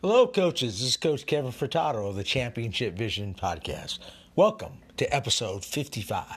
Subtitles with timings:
[0.00, 0.78] Hello, coaches.
[0.78, 3.98] This is Coach Kevin Furtado of the Championship Vision Podcast.
[4.36, 6.36] Welcome to episode 55.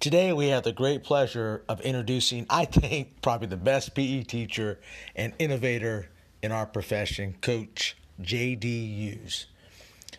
[0.00, 4.80] Today, we have the great pleasure of introducing, I think, probably the best PE teacher
[5.14, 6.08] and innovator
[6.42, 8.66] in our profession, Coach J.D.
[8.94, 9.48] Hughes.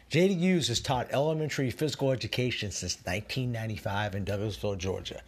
[0.10, 0.36] J.D.
[0.36, 5.22] Hughes has taught elementary physical education since 1995 in Douglasville, Georgia.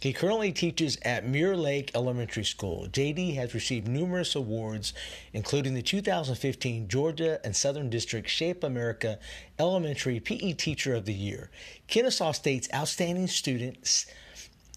[0.00, 2.88] He currently teaches at Mirror Lake Elementary School.
[2.90, 4.94] JD has received numerous awards,
[5.34, 9.18] including the 2015 Georgia and Southern District Shape America
[9.58, 11.50] Elementary PE Teacher of the Year,
[11.86, 14.06] Kennesaw State's Outstanding Student,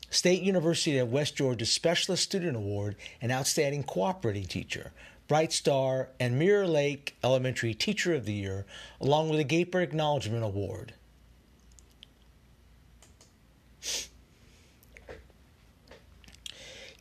[0.10, 4.92] State University of West Georgia Specialist Student Award, and Outstanding Cooperating Teacher.
[5.30, 8.66] Bright Star, and Mirror Lake Elementary Teacher of the Year,
[9.00, 10.96] along with a GAHPERD Acknowledgement Award.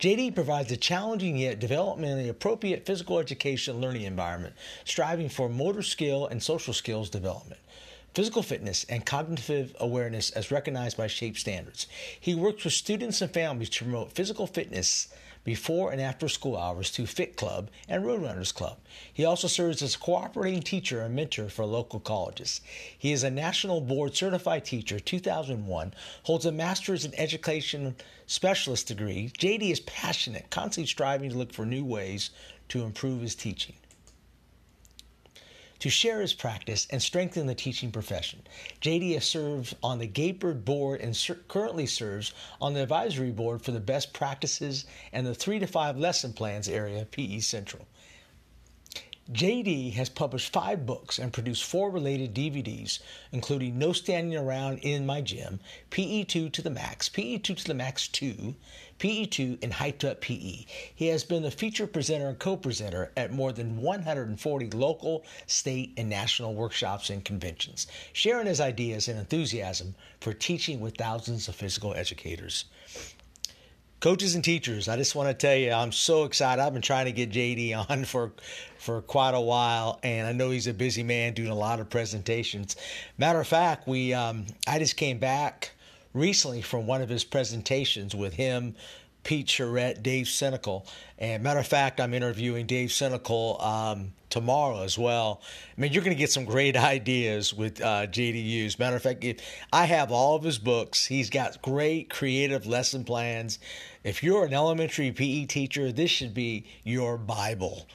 [0.02, 4.52] JD provides a challenging yet developmentally appropriate physical education learning environment,
[4.84, 7.60] striving for motor skill and social skills development
[8.14, 11.86] physical fitness, and cognitive awareness as recognized by SHAPE standards.
[12.20, 15.08] He works with students and families to promote physical fitness
[15.44, 18.78] before and after school hours to Fit Club and Roadrunners Club.
[19.12, 22.60] He also serves as a cooperating teacher and mentor for local colleges.
[22.96, 29.32] He is a National Board Certified Teacher 2001, holds a Master's in Education Specialist degree.
[29.38, 32.30] JD is passionate, constantly striving to look for new ways
[32.68, 33.74] to improve his teaching
[35.82, 38.40] to share his practice and strengthen the teaching profession.
[38.80, 43.62] JD has served on the GAHPERD board and ser- currently serves on the advisory board
[43.62, 47.88] for the best practices and the three to five lesson plans area PE Central.
[49.32, 53.00] JD has published five books and produced four related DVDs,
[53.32, 55.58] including No Standing Around in My Gym,
[55.90, 58.54] PE2 to the Max, PE2 to the Max 2,
[59.02, 60.64] PE2, and Hyped Up PE.
[60.94, 65.92] He has been the feature presenter and co presenter at more than 140 local, state,
[65.96, 71.56] and national workshops and conventions, sharing his ideas and enthusiasm for teaching with thousands of
[71.56, 72.66] physical educators.
[73.98, 76.62] Coaches and teachers, I just want to tell you, I'm so excited.
[76.62, 78.30] I've been trying to get JD on for
[78.78, 81.90] for quite a while, and I know he's a busy man doing a lot of
[81.90, 82.76] presentations.
[83.18, 85.72] Matter of fact, we um, I just came back
[86.14, 88.74] recently from one of his presentations with him,
[89.24, 90.86] Pete Charette, Dave Senecal.
[91.18, 95.40] And matter of fact, I'm interviewing Dave Senecal um, tomorrow as well.
[95.76, 98.78] I mean, you're going to get some great ideas with uh, JD Hughes.
[98.78, 99.24] Matter of fact,
[99.72, 101.06] I have all of his books.
[101.06, 103.58] He's got great creative lesson plans.
[104.04, 107.86] If you're an elementary PE teacher, this should be your Bible.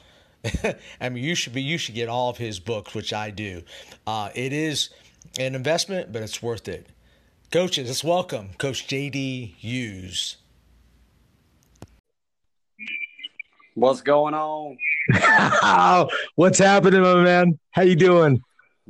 [1.00, 3.62] I mean, you should be you should get all of his books, which I do.
[4.06, 4.90] Uh, it is
[5.38, 6.86] an investment, but it's worth it.
[7.50, 10.36] Coaches, let's welcome Coach JD Hughes.
[13.74, 14.76] What's going on?
[16.34, 17.58] What's happening, my man?
[17.70, 18.42] How you doing?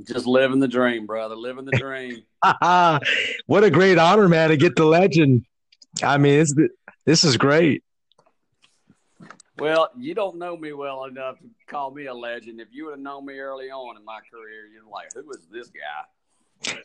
[0.03, 1.37] Just living the dream, brother.
[1.37, 2.25] Living the dream.
[3.47, 5.45] what a great honor, man, to get the legend.
[6.03, 6.45] I mean,
[7.05, 7.85] this is great.
[9.57, 12.61] Well, you don't know me well enough to call me a legend.
[12.61, 15.47] If you would have known me early on in my career, you're like, who is
[15.49, 16.07] this guy?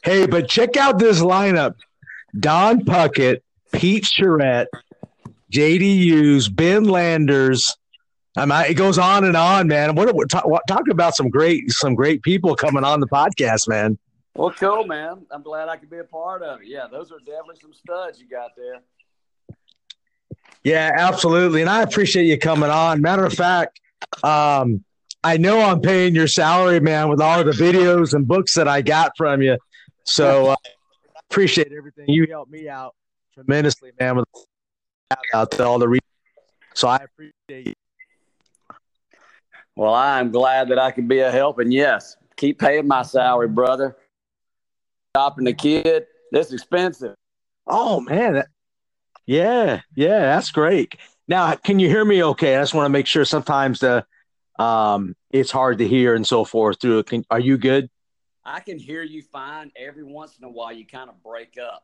[0.04, 1.76] Hey, but check out this lineup:
[2.40, 3.42] Don Puckett,
[3.72, 4.68] Pete Charette,
[5.52, 7.76] JD Hughes, Ben Landers,
[8.36, 9.96] I mean, it goes on and on, man.
[9.96, 13.98] What, what, talk, talk about some great some great people coming on the podcast, man.
[14.36, 15.26] Well, cool, man.
[15.30, 16.68] I'm glad I could be a part of it.
[16.68, 18.82] Yeah, those are definitely some studs you got there.
[20.64, 23.02] Yeah, absolutely, and I appreciate you coming on.
[23.02, 23.80] Matter of fact,
[24.24, 24.84] um,
[25.24, 28.82] I know I'm paying your salary, man, with all the videos and books that I
[28.82, 29.58] got from you.
[30.04, 30.56] So uh,
[31.30, 32.94] appreciate everything you helped me out
[33.34, 34.18] tremendously, man.
[34.18, 34.26] With
[35.34, 36.00] out to all the.
[36.74, 37.74] So I appreciate you
[39.76, 41.60] well, I'm glad that I could be a help.
[41.60, 43.98] And yes, keep paying my salary, brother.
[45.16, 47.16] Stopping the kid, that's expensive.
[47.68, 48.44] Oh, man.
[49.26, 50.96] yeah, yeah, that's great.
[51.28, 52.58] Now, can you hear me okay?
[52.58, 54.06] I just want to make sure sometimes the
[54.64, 57.08] um it's hard to hear and so forth through it.
[57.08, 57.90] Can, are you good?
[58.46, 59.72] I can hear you fine.
[59.76, 61.84] Every once in a while, you kind of break up.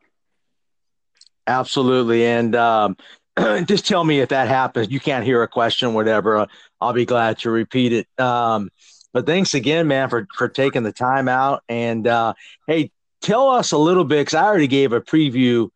[1.47, 2.25] Absolutely.
[2.25, 2.97] And um,
[3.65, 4.91] just tell me if that happens.
[4.91, 6.47] You can't hear a question, whatever.
[6.79, 8.07] I'll be glad to repeat it.
[8.19, 8.69] Um,
[9.13, 11.63] but thanks again, man, for for taking the time out.
[11.67, 12.33] And uh,
[12.67, 12.91] hey,
[13.21, 15.69] tell us a little bit because I already gave a preview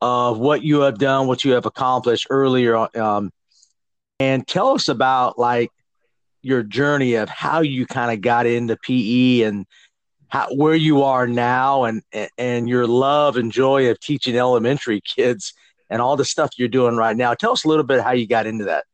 [0.00, 2.88] of what you have done, what you have accomplished earlier.
[2.98, 3.30] Um,
[4.18, 5.70] and tell us about like
[6.42, 9.66] your journey of how you kind of got into PE and
[10.28, 12.02] how where you are now, and
[12.38, 15.52] and your love and joy of teaching elementary kids
[15.90, 17.34] and all the stuff you're doing right now.
[17.34, 18.84] Tell us a little bit how you got into that.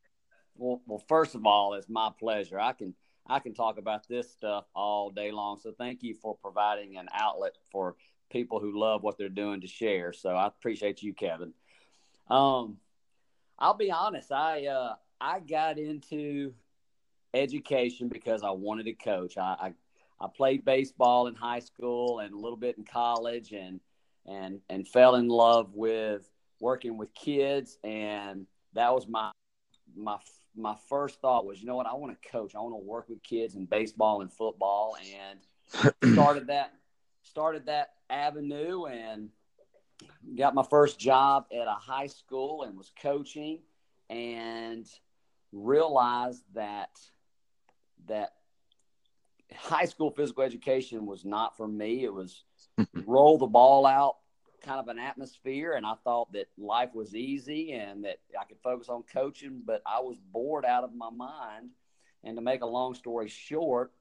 [0.57, 2.59] Well, well, first of all, it's my pleasure.
[2.59, 2.95] I can
[3.27, 5.59] I can talk about this stuff all day long.
[5.61, 7.97] So thank you for providing an outlet for
[8.31, 10.13] people who love what they're doing to share.
[10.13, 11.53] So I appreciate you, Kevin.
[12.29, 12.79] Um,
[13.59, 14.33] I'll be honest.
[14.33, 16.55] I uh, I got into
[17.37, 19.37] education because I wanted to coach.
[19.39, 19.73] I, I
[20.19, 23.81] I played baseball in high school and a little bit in college, and
[24.27, 26.29] and and fell in love with
[26.61, 29.31] working with kids, and that was my
[29.95, 30.17] my
[30.57, 32.55] my first thought was, you know what, I want to coach.
[32.55, 36.73] I want to work with kids in baseball and football, and started that
[37.23, 39.31] started that avenue and
[40.37, 43.59] got my first job at a high school and was coaching
[44.09, 44.87] and
[45.53, 46.91] realized that
[48.09, 48.33] that
[49.55, 52.05] high school physical education was not for me.
[52.05, 52.45] It was
[53.07, 54.17] roll the ball out
[54.63, 58.59] kind of an atmosphere and I thought that life was easy and that I could
[58.63, 61.71] focus on coaching, but I was bored out of my mind.
[62.25, 63.93] And to make a long story short,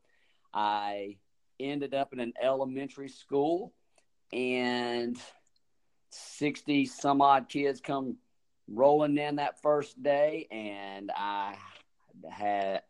[0.54, 1.18] I
[1.60, 3.74] ended up in an elementary school
[4.34, 5.18] and
[6.10, 8.18] 60 some odd kids come
[8.68, 11.56] rolling in that first day and I
[12.32, 12.82] had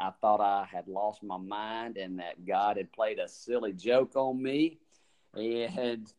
[0.00, 4.16] I thought I had lost my mind and that God had played a silly joke
[4.16, 4.78] on me
[5.34, 6.10] and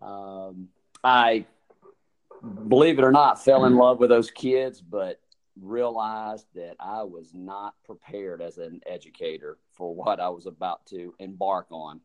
[0.00, 0.68] um,
[1.02, 1.46] I
[2.68, 5.20] believe it or not fell in love with those kids but
[5.60, 11.14] realized that I was not prepared as an educator for what I was about to
[11.18, 12.00] embark on.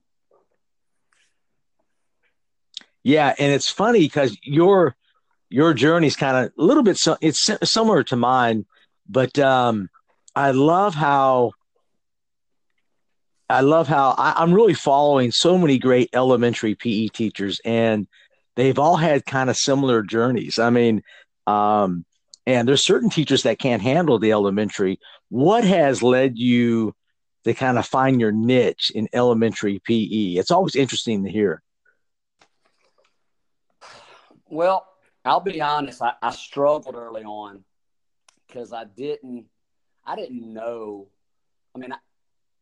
[3.04, 4.96] Yeah, and it's funny because your
[5.50, 8.66] your journey is kind of a little bit so it's similar to mine,
[9.08, 9.90] but um,
[10.38, 11.54] I love how
[13.50, 18.08] I love how I, am really following so many great elementary PE teachers, and
[18.56, 20.60] they've all had kind of similar journeys.
[20.60, 21.02] I mean,
[21.48, 22.06] um,
[22.46, 25.00] and there's certain teachers that can't handle the elementary.
[25.30, 26.94] What has led you
[27.44, 30.38] to kind of find your niche in elementary PE?
[30.38, 31.64] It's always interesting to hear.
[34.46, 34.86] Well,
[35.26, 36.00] I'll be honest.
[36.00, 37.64] I, I struggled early on
[38.46, 39.48] because I didn't,
[40.08, 41.10] I didn't know.
[41.76, 41.98] I mean, I,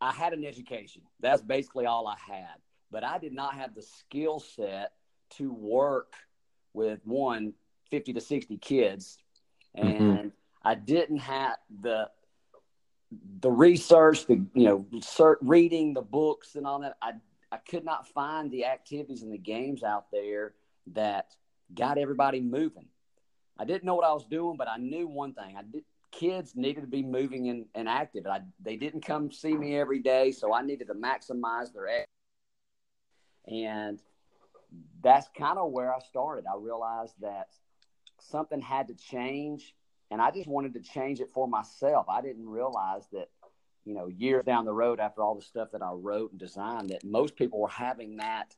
[0.02, 1.04] I had an education.
[1.22, 2.56] That's basically all I had,
[2.92, 4.92] but I did not have the skill set
[5.38, 6.14] to work
[6.74, 7.54] with one
[7.90, 9.18] 50 to 60 kids
[9.78, 9.88] Mm-hmm.
[9.88, 10.28] and mm-hmm.
[10.64, 12.10] I didn't have the
[13.40, 16.98] the research, the you know, cert, reading the books and all that.
[17.02, 17.14] I
[17.52, 20.54] I could not find the activities and the games out there
[20.94, 21.28] that
[21.74, 22.88] got everybody moving.
[23.58, 25.84] I didn't know what I was doing, but I knew one thing: I did.
[26.18, 28.26] Kids needed to be moving and, and active.
[28.26, 32.06] I, they didn't come see me every day, so I needed to maximize their.
[33.48, 34.00] And
[35.04, 36.46] that's kind of where I started.
[36.52, 37.50] I realized that
[38.20, 39.76] something had to change
[40.12, 42.08] and I just wanted to change it for myself.
[42.10, 43.30] I didn't realize that,
[43.86, 46.90] you know, years down the road after all the stuff that I wrote and designed,
[46.90, 48.56] that most people were having that,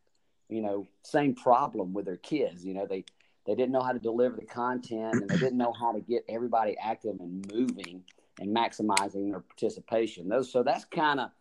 [0.50, 2.66] you know, same problem with their kids.
[2.66, 3.06] You know, they
[3.48, 6.26] they didn't know how to deliver the content and they didn't know how to get
[6.28, 8.04] everybody active and moving
[8.40, 10.28] and maximizing their participation.
[10.28, 11.32] Those so that's kind of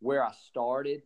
[0.00, 1.02] where I started.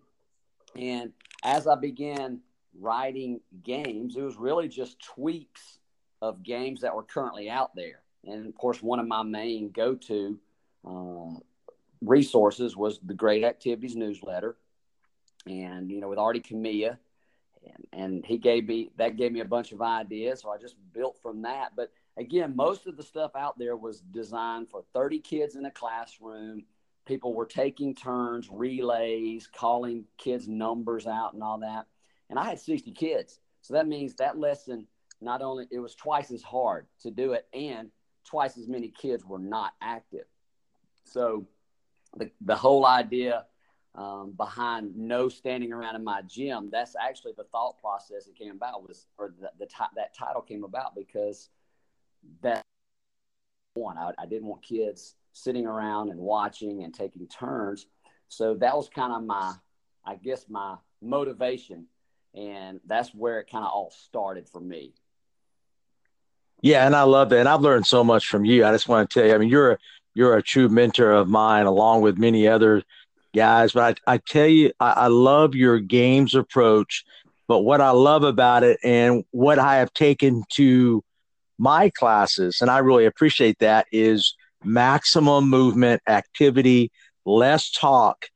[0.76, 1.12] And
[1.42, 2.40] as I began
[2.78, 5.78] writing games, it was really just tweaks
[6.22, 8.02] of games that were currently out there.
[8.26, 10.38] And of course, one of my main go to
[10.86, 11.40] uh,
[12.02, 14.56] resources was the Great Activities newsletter.
[15.46, 16.98] And, you know, with Artie Kamiya,
[17.92, 20.40] and, he gave me that gave me a bunch of ideas.
[20.40, 21.72] So I just built from that.
[21.76, 25.70] But again, most of the stuff out there was designed for 30 kids in a
[25.70, 26.64] classroom.
[27.06, 31.86] People were taking turns, relays, calling kids' numbers out, and all that.
[32.28, 33.40] And I had 60 kids.
[33.62, 34.86] So that means that lesson
[35.20, 37.90] not only it was twice as hard to do it and
[38.24, 40.24] twice as many kids were not active
[41.04, 41.46] so
[42.16, 43.46] the, the whole idea
[43.94, 48.52] um, behind no standing around in my gym that's actually the thought process that came
[48.52, 51.48] about was or the, the t- that title came about because
[52.42, 52.62] that
[53.74, 57.86] one I, I didn't want kids sitting around and watching and taking turns
[58.28, 59.54] so that was kind of my
[60.04, 61.86] i guess my motivation
[62.34, 64.94] and that's where it kind of all started for me
[66.62, 67.40] yeah, and I love that.
[67.40, 68.64] And I've learned so much from you.
[68.64, 69.78] I just want to tell you, I mean, you're a,
[70.14, 72.82] you're a true mentor of mine, along with many other
[73.34, 73.72] guys.
[73.72, 77.04] But I, I tell you, I, I love your games approach.
[77.48, 81.02] But what I love about it and what I have taken to
[81.58, 86.92] my classes, and I really appreciate that, is maximum movement, activity,
[87.24, 88.26] less talk.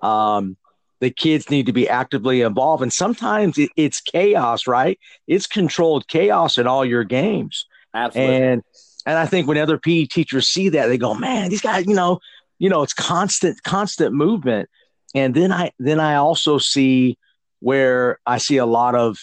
[0.00, 0.56] Um,
[1.00, 2.82] the kids need to be actively involved.
[2.82, 4.98] And sometimes it, it's chaos, right?
[5.26, 7.66] It's controlled chaos in all your games.
[7.94, 8.36] Absolutely.
[8.36, 8.62] And
[9.04, 11.94] and I think when other PE teachers see that, they go, "Man, these guys, you
[11.94, 12.20] know,
[12.58, 14.68] you know, it's constant, constant movement."
[15.14, 17.18] And then I then I also see
[17.60, 19.18] where I see a lot of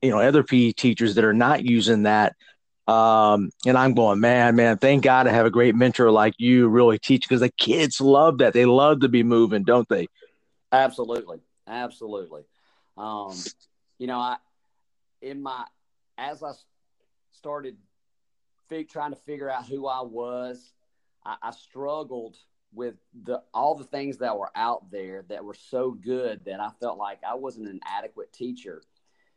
[0.00, 2.34] you know other PE teachers that are not using that.
[2.88, 6.68] Um, and I'm going, man, man, thank God I have a great mentor like you
[6.68, 8.54] really teach because the kids love that.
[8.54, 10.08] They love to be moving, don't they?
[10.72, 11.38] Absolutely.
[11.66, 12.42] Absolutely.
[12.96, 13.34] Um,
[13.98, 14.36] you know, I,
[15.20, 15.64] in my,
[16.18, 16.52] as I
[17.32, 17.76] started
[18.68, 20.72] fig, trying to figure out who I was,
[21.24, 22.36] I, I struggled
[22.74, 26.70] with the all the things that were out there that were so good that I
[26.80, 28.82] felt like I wasn't an adequate teacher.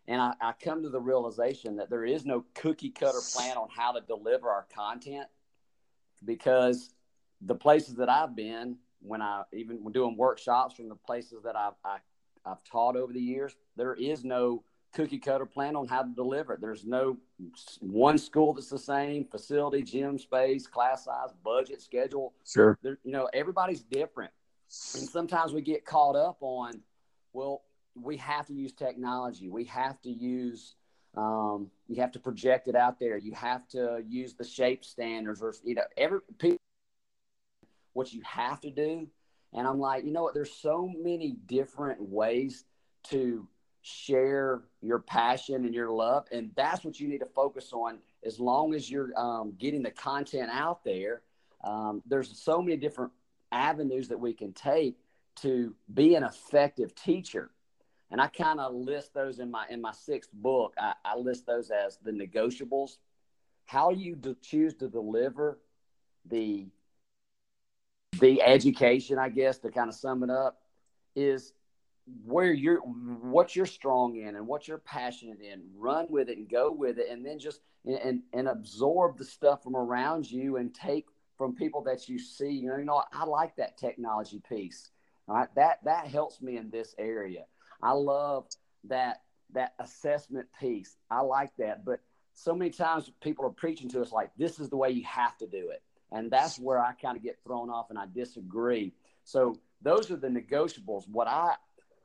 [0.07, 3.67] And I, I come to the realization that there is no cookie cutter plan on
[3.75, 5.27] how to deliver our content
[6.23, 6.93] because
[7.41, 11.55] the places that I've been, when I even when doing workshops from the places that
[11.55, 11.97] I've, I,
[12.45, 14.63] I've taught over the years, there is no
[14.95, 16.61] cookie cutter plan on how to deliver it.
[16.61, 17.17] There's no
[17.81, 22.33] one school that's the same facility, gym space, class size, budget, schedule.
[22.45, 22.79] Sure.
[22.81, 24.31] There, you know, everybody's different.
[24.95, 26.81] And sometimes we get caught up on,
[27.33, 29.49] well, we have to use technology.
[29.49, 30.75] We have to use,
[31.15, 33.17] um, you have to project it out there.
[33.17, 36.57] You have to use the shape standards or, you know, every people,
[37.93, 39.07] what you have to do.
[39.53, 40.33] And I'm like, you know what?
[40.33, 42.65] There's so many different ways
[43.09, 43.47] to
[43.87, 47.99] share your passion and your love and that's what you need to focus on.
[48.25, 51.21] As long as you're um, getting the content out there
[51.63, 53.11] um, there's so many different
[53.51, 54.97] avenues that we can take
[55.37, 57.51] to be an effective teacher.
[58.11, 60.73] And i kind of list those in my in my sixth book.
[60.77, 62.97] I, I list those as the negotiables.
[63.65, 65.59] How you do choose to deliver
[66.25, 66.67] the
[68.19, 70.61] the education i guess to kind of sum it up
[71.15, 71.51] is
[72.23, 76.49] where you're what you're strong in and what you're passionate in run with it and
[76.49, 80.73] go with it and then just and and absorb the stuff from around you and
[80.73, 81.05] take
[81.37, 82.51] from people that you see.
[82.51, 84.91] You know you know i like that technology piece
[85.27, 85.49] all right?
[85.55, 87.45] That that helps me in this area.
[87.81, 88.47] I love
[88.85, 89.21] that
[89.53, 90.95] that assessment piece.
[91.09, 91.85] I like that.
[91.85, 91.99] But
[92.33, 95.37] so many times people are preaching to us like this is the way you have
[95.37, 95.81] to do it.
[96.11, 98.93] And that's where i kind of get thrown off and i disagree.
[99.23, 101.07] So those are the negotiables.
[101.07, 101.55] What i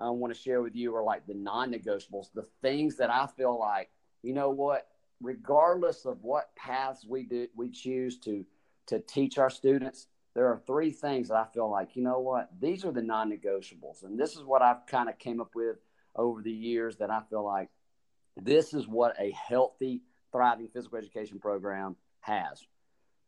[0.00, 3.26] I want to share with you are like the non negotiables, the things that I
[3.26, 3.90] feel like,
[4.22, 4.88] you know what,
[5.20, 8.44] regardless of what paths we do, we choose to,
[8.86, 12.48] to teach our students, there are three things that I feel like, you know what,
[12.60, 14.04] these are the non negotiables.
[14.04, 15.76] And this is what I've kind of came up with
[16.16, 17.68] over the years that I feel like
[18.36, 20.02] this is what a healthy,
[20.32, 22.62] thriving physical education program has.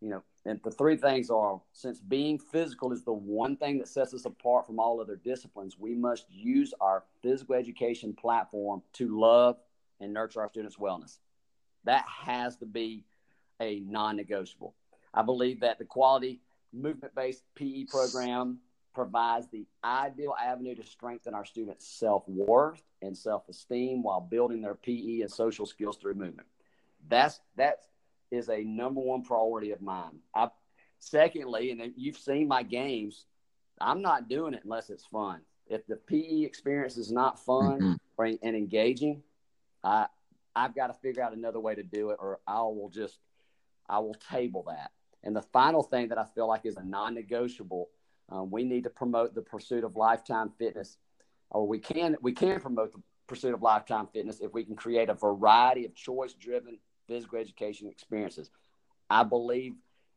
[0.01, 3.89] You know, and the three things are since being physical is the one thing that
[3.89, 9.19] sets us apart from all other disciplines, we must use our physical education platform to
[9.19, 9.57] love
[10.01, 11.19] and nurture our students' wellness.
[11.85, 13.05] That has to be
[13.61, 14.75] a non negotiable.
[15.15, 16.41] I believe that the quality
[16.73, 18.59] movement based PE program
[18.95, 24.61] provides the ideal avenue to strengthen our students' self worth and self esteem while building
[24.61, 26.49] their PE and social skills through movement.
[27.09, 27.87] That's that's
[28.33, 30.19] is a number one priority of mine.
[30.35, 30.49] I,
[30.99, 33.27] secondly, and you've seen my games,
[33.81, 35.43] I'm not doing it unless it's fun.
[35.69, 37.93] If the PE experience is not fun mm-hmm.
[38.17, 39.23] or, and engaging,
[39.85, 40.07] I
[40.55, 43.19] I've got to figure out another way to do it, or I will just
[43.89, 44.91] I will table that.
[45.23, 47.89] And the final thing that I feel like is a non-negotiable,
[48.29, 50.99] um, we need to promote the pursuit of lifetime fitness,
[51.51, 55.09] or we can we can promote the pursuit of lifetime fitness if we can create
[55.09, 56.79] a variety of choice-driven
[57.13, 58.51] physical education experiences.
[59.11, 59.75] I believe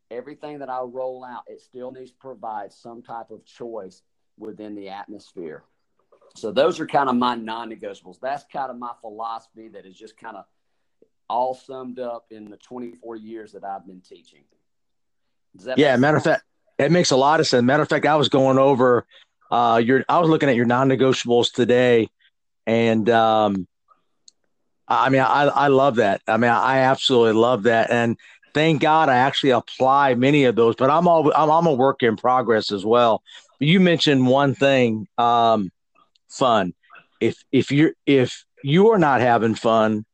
[0.09, 4.01] everything that I roll out, it still needs to provide some type of choice
[4.37, 5.63] within the atmosphere.
[6.35, 8.19] So those are kind of my non-negotiables.
[8.21, 10.45] That's kind of my philosophy that is just kind of
[11.29, 14.43] all summed up in the 24 years that I've been teaching.
[15.75, 16.43] yeah, matter of fact,
[16.77, 17.63] it makes a lot of sense.
[17.63, 19.05] Matter of fact, I was going over
[19.51, 22.07] uh, your, I was looking at your non-negotiables today,
[22.65, 23.67] and um,
[24.87, 26.21] I mean, I, I love that.
[26.27, 27.89] I mean, I absolutely love that.
[27.91, 28.17] And
[28.53, 32.03] thank God I actually apply many of those, but I'm all, I'm, I'm a work
[32.03, 33.23] in progress as well.
[33.59, 35.71] You mentioned one thing, um,
[36.29, 36.73] fun.
[37.19, 40.05] If, if you're, if you are not having fun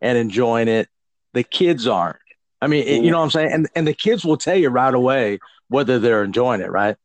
[0.00, 0.88] and enjoying it,
[1.32, 2.18] the kids aren't.
[2.60, 3.52] I mean, you know what I'm saying?
[3.52, 6.96] And, and the kids will tell you right away whether they're enjoying it, right?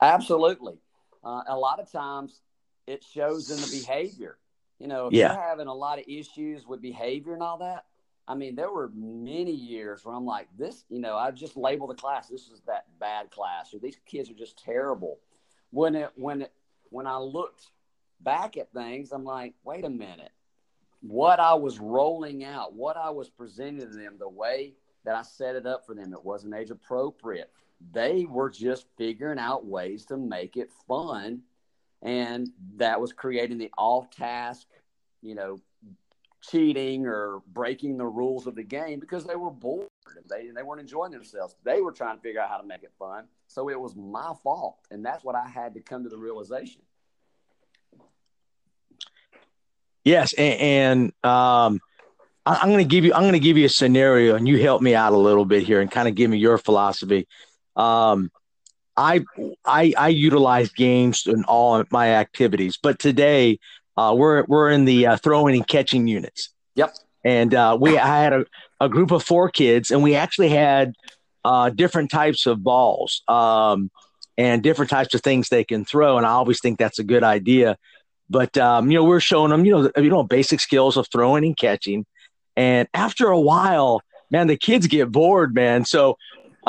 [0.00, 0.78] Absolutely.
[1.22, 2.40] Uh, a lot of times
[2.86, 4.38] it shows in the behavior.
[4.80, 5.32] You know, if yeah.
[5.32, 7.84] you're having a lot of issues with behavior and all that,
[8.26, 11.90] I mean, there were many years where I'm like, this, you know, I just labeled
[11.90, 15.18] the class, this is that bad class, or these kids are just terrible.
[15.70, 16.52] When it, when it,
[16.88, 17.66] when I looked
[18.20, 20.32] back at things, I'm like, wait a minute.
[21.02, 25.22] What I was rolling out, what I was presenting to them, the way that I
[25.22, 26.12] set it up for them.
[26.12, 27.50] It wasn't age appropriate.
[27.92, 31.42] They were just figuring out ways to make it fun.
[32.02, 34.66] And that was creating the off task,
[35.22, 35.58] you know,
[36.42, 39.88] cheating or breaking the rules of the game because they were bored.
[40.16, 41.54] And they, they weren't enjoying themselves.
[41.62, 43.24] They were trying to figure out how to make it fun.
[43.46, 44.78] So it was my fault.
[44.90, 46.82] And that's what I had to come to the realization.
[50.04, 50.32] Yes.
[50.32, 51.80] And, and um,
[52.46, 54.60] I, am going to give you, I'm going to give you a scenario and you
[54.60, 57.28] help me out a little bit here and kind of give me your philosophy.
[57.76, 58.30] Um,
[59.00, 59.24] I,
[59.64, 63.58] I, I utilize games in all my activities, but today
[63.96, 66.50] uh, we're, we're in the uh, throwing and catching units.
[66.74, 66.94] Yep.
[67.24, 68.44] And uh, we, I had a,
[68.78, 70.94] a group of four kids and we actually had
[71.46, 73.90] uh, different types of balls um,
[74.36, 76.18] and different types of things they can throw.
[76.18, 77.78] And I always think that's a good idea.
[78.28, 81.44] But um, you know, we're showing them, you know, you know, basic skills of throwing
[81.44, 82.04] and catching.
[82.54, 85.86] And after a while, man, the kids get bored, man.
[85.86, 86.18] So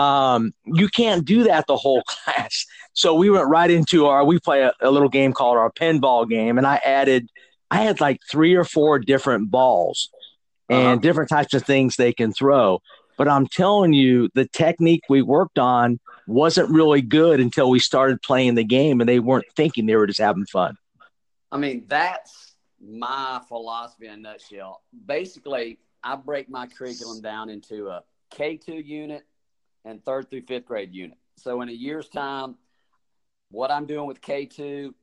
[0.01, 2.65] um, you can't do that the whole class.
[2.93, 4.25] So we went right into our.
[4.25, 7.29] We play a, a little game called our pinball game, and I added.
[7.69, 10.09] I had like three or four different balls
[10.67, 10.95] and uh-huh.
[10.97, 12.81] different types of things they can throw.
[13.17, 18.21] But I'm telling you, the technique we worked on wasn't really good until we started
[18.21, 20.75] playing the game and they weren't thinking they were just having fun.
[21.49, 24.81] I mean, that's my philosophy in a nutshell.
[25.05, 28.03] Basically, I break my curriculum down into a
[28.33, 29.23] K2 unit
[29.85, 31.17] and third through fifth grade unit.
[31.37, 32.55] So in a year's time,
[33.49, 34.93] what I'm doing with K2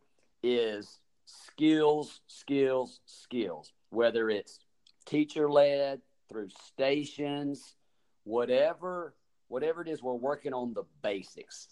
[0.42, 4.60] is skills, skills, skills, whether it's
[5.04, 7.74] teacher led through stations,
[8.28, 9.14] whatever
[9.48, 11.68] whatever it is we're working on the basics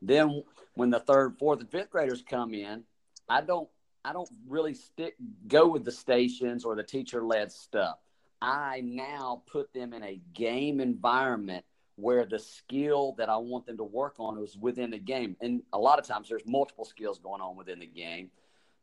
[0.00, 0.42] then
[0.74, 2.84] when the third fourth and fifth graders come in
[3.28, 3.68] i don't
[4.04, 5.16] i don't really stick
[5.48, 7.98] go with the stations or the teacher led stuff
[8.40, 11.64] i now put them in a game environment
[11.96, 15.36] where the skill that i want them to work on is within the game.
[15.40, 18.30] And a lot of times there's multiple skills going on within the game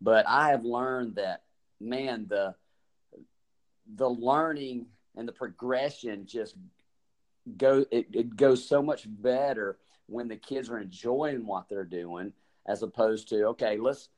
[0.02, 1.43] but i have learned that
[1.80, 2.54] man the
[3.95, 6.56] the learning and the progression just
[7.58, 12.34] go it, it goes so much better when the kids are enjoying what they're doing
[12.67, 14.10] as opposed to okay let's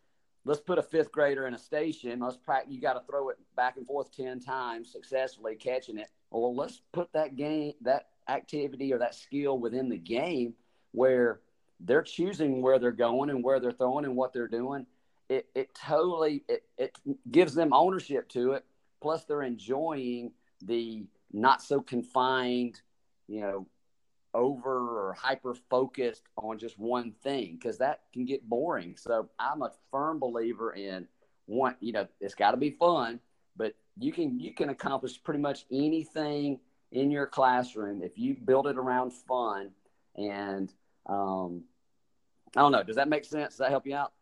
[0.45, 2.19] let's put a fifth grader in a station.
[2.19, 6.07] Let's practice you got to throw it back and forth 10 times successfully catching it.
[6.31, 10.53] Well let's put that game that activity or that skill within the game
[10.91, 11.39] where
[11.81, 14.85] they're choosing where they're going and where they're throwing and what they're doing
[15.29, 16.97] it, it totally it, it
[17.31, 18.63] gives them ownership to it
[19.01, 20.31] plus they're enjoying
[20.63, 22.81] the not so confined,
[23.27, 23.67] you know,
[24.33, 28.95] over or hyper focused on just one thing because that can get boring.
[28.97, 31.07] So I'm a firm believer in
[31.45, 33.19] one, you know, it's got to be fun,
[33.55, 36.59] but you can you can accomplish pretty much anything
[36.95, 39.69] in your classroom if you build it around fun
[40.15, 40.71] and
[41.07, 41.63] um,
[42.55, 42.83] I don't know.
[42.83, 43.53] Does that make sense?
[43.53, 44.13] Does that help you out?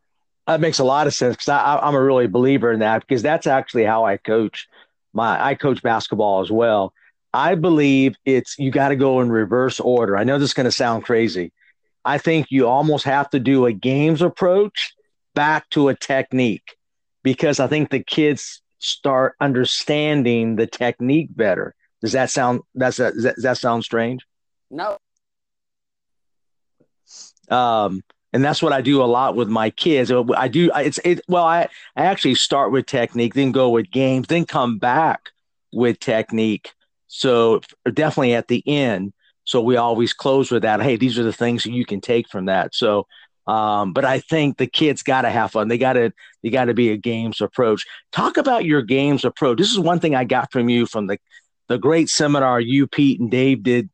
[0.48, 3.48] That makes a lot of sense because I'm a really believer in that because that's
[3.48, 4.68] actually how I coach.
[5.14, 6.94] My I coach basketball as well.
[7.34, 10.18] I believe it's you got to go in reverse order.
[10.18, 11.54] I know this is going to sound crazy.
[12.04, 14.94] I think you almost have to do a games approach
[15.34, 16.76] back to a technique
[17.24, 21.74] because I think the kids start understanding the technique better.
[22.04, 24.26] Does that sound that's a, does that, does that sound strange?
[24.70, 24.98] No.
[27.50, 30.12] Um, and that's what I do a lot with my kids.
[30.12, 34.28] I do it's it well I I actually start with technique, then go with games,
[34.28, 35.30] then come back
[35.72, 36.74] with technique.
[37.08, 37.62] So
[37.94, 39.14] definitely at the end.
[39.46, 40.82] So we always close with that.
[40.82, 42.76] Hey, these are the things you can take from that.
[42.76, 43.08] So
[43.46, 45.68] um, but I think the kids got to have fun.
[45.68, 46.12] They got to
[46.42, 47.86] they got to be a games approach.
[48.12, 49.58] Talk about your games approach.
[49.58, 51.18] This is one thing I got from you from the
[51.68, 53.90] the great seminar you, Pete, and Dave did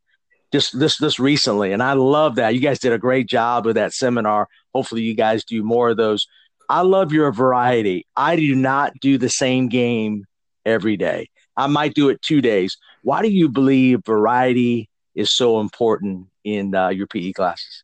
[0.52, 2.56] just this this recently, and I love that.
[2.56, 4.48] You guys did a great job with that seminar.
[4.74, 6.28] Hopefully, you guys do more of those.
[6.68, 8.06] I love your variety.
[8.16, 10.26] I do not do the same game
[10.66, 11.30] every day.
[11.58, 12.78] I might do it two days.
[13.04, 17.84] Why do you believe variety is so important in uh, your PE classes?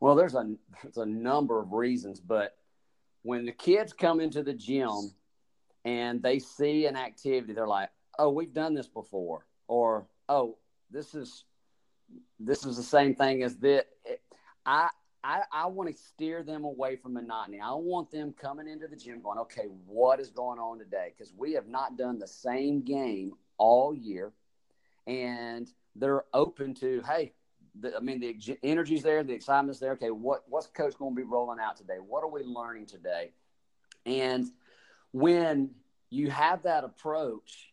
[0.00, 2.56] Well, there's a there's a number of reasons, but
[3.22, 5.12] when the kids come into the gym
[5.84, 10.58] and they see an activity, they're like, "Oh, we've done this before," or "Oh,
[10.90, 11.44] this is
[12.38, 13.86] this is the same thing as that.
[14.64, 14.88] I
[15.24, 17.60] I, I want to steer them away from monotony.
[17.60, 21.12] I want them coming into the gym going, okay, what is going on today?
[21.16, 24.32] Because we have not done the same game all year,
[25.06, 27.34] and they're open to, hey,
[27.80, 29.92] the, I mean, the energy's there, the excitement's there.
[29.92, 31.96] Okay, what what's coach going to be rolling out today?
[31.96, 33.30] What are we learning today?
[34.04, 34.46] And
[35.12, 35.70] when
[36.10, 37.71] you have that approach,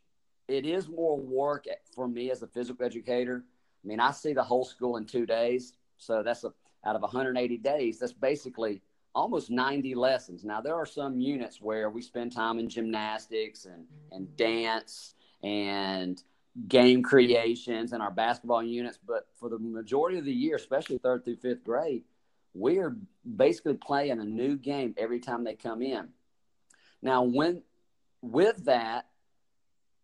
[0.49, 3.43] it is more work for me as a physical educator.
[3.83, 6.51] I mean, I see the whole school in two days, so that's a,
[6.85, 7.99] out of 180 days.
[7.99, 8.81] That's basically
[9.13, 10.43] almost 90 lessons.
[10.43, 16.21] Now, there are some units where we spend time in gymnastics and, and dance and
[16.67, 21.23] game creations and our basketball units, but for the majority of the year, especially third
[21.23, 22.03] through fifth grade,
[22.53, 22.95] we are
[23.35, 26.09] basically playing a new game every time they come in.
[27.01, 27.61] Now, when
[28.21, 29.05] with that,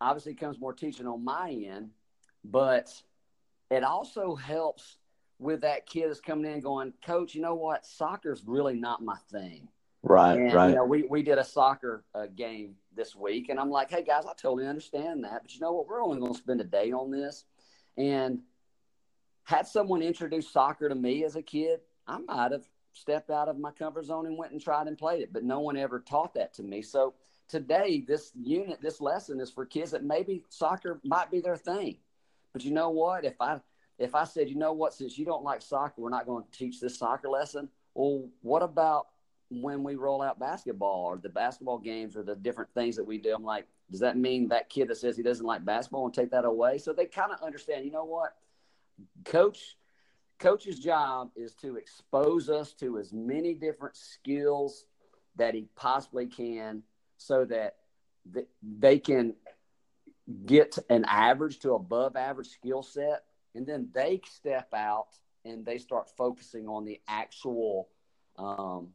[0.00, 1.90] obviously comes more teaching on my end,
[2.44, 2.92] but
[3.70, 4.98] it also helps
[5.38, 7.84] with that kid that's coming in going, Coach, you know what?
[7.84, 9.68] Soccer's really not my thing.
[10.02, 10.68] Right, and, right.
[10.68, 14.02] You know, we, we did a soccer uh, game this week, and I'm like, hey,
[14.02, 15.42] guys, I totally understand that.
[15.42, 15.88] But you know what?
[15.88, 17.44] We're only going to spend a day on this.
[17.96, 18.40] And
[19.44, 23.58] had someone introduced soccer to me as a kid, I might have stepped out of
[23.58, 26.34] my comfort zone and went and tried and played it, but no one ever taught
[26.34, 26.82] that to me.
[26.82, 27.14] So
[27.48, 31.98] today, this unit, this lesson is for kids that maybe soccer might be their thing.
[32.52, 33.24] But you know what?
[33.24, 33.60] If I
[33.98, 36.58] if I said, you know what, since you don't like soccer, we're not going to
[36.58, 37.68] teach this soccer lesson.
[37.94, 39.06] Well, what about
[39.50, 43.16] when we roll out basketball or the basketball games or the different things that we
[43.16, 43.34] do?
[43.34, 46.30] I'm like, does that mean that kid that says he doesn't like basketball and take
[46.32, 46.76] that away?
[46.78, 48.34] So they kind of understand, you know what?
[49.24, 49.76] Coach
[50.38, 54.84] coach's job is to expose us to as many different skills
[55.36, 56.82] that he possibly can
[57.18, 57.76] so that
[58.62, 59.34] they can
[60.44, 63.24] get an average to above average skill set
[63.54, 65.08] and then they step out
[65.44, 67.88] and they start focusing on the actual
[68.36, 68.88] um,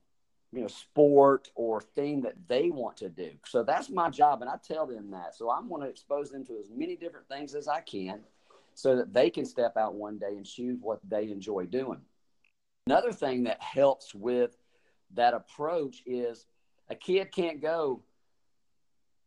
[0.51, 3.31] you know sport or thing that they want to do.
[3.45, 5.35] So that's my job and i tell them that.
[5.35, 8.19] So i'm going to expose them to as many different things as i can
[8.73, 12.01] so that they can step out one day and choose what they enjoy doing.
[12.87, 14.57] Another thing that helps with
[15.13, 16.45] that approach is
[16.89, 18.01] a kid can't go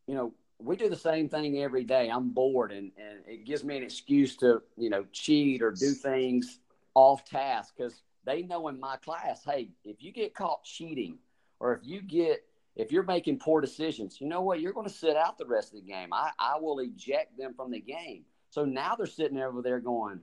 [0.06, 2.08] you know we do the same thing every day.
[2.08, 5.92] I'm bored and, and it gives me an excuse to, you know, cheat or do
[5.92, 6.60] things
[6.94, 11.18] off task because they know in my class, hey, if you get caught cheating
[11.60, 12.44] or if you get
[12.76, 14.60] if you're making poor decisions, you know what?
[14.60, 16.12] You're going to sit out the rest of the game.
[16.12, 18.24] I, I will eject them from the game.
[18.50, 20.18] So now they're sitting over there going,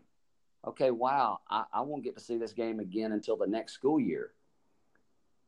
[0.68, 4.02] okay, wow, I, I won't get to see this game again until the next school
[4.02, 4.32] year.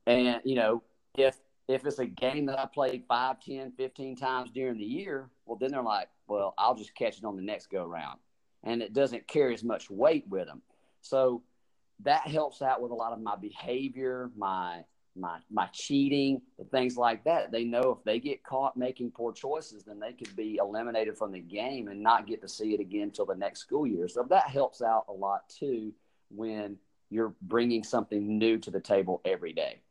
[0.07, 0.81] And, you know,
[1.17, 1.35] if
[1.67, 5.57] if it's a game that I played 5, 10, 15 times during the year, well,
[5.59, 8.19] then they're like, well, I'll just catch it on the next go round.
[8.63, 10.61] And it doesn't carry as much weight with them.
[11.01, 11.43] So
[12.01, 14.83] that helps out with a lot of my behavior, my
[15.15, 17.51] my my cheating, things like that.
[17.51, 21.31] They know if they get caught making poor choices, then they could be eliminated from
[21.31, 24.07] the game and not get to see it again until the next school year.
[24.07, 25.93] So that helps out a lot too
[26.29, 26.77] when
[27.09, 29.81] you're bringing something new to the table every day.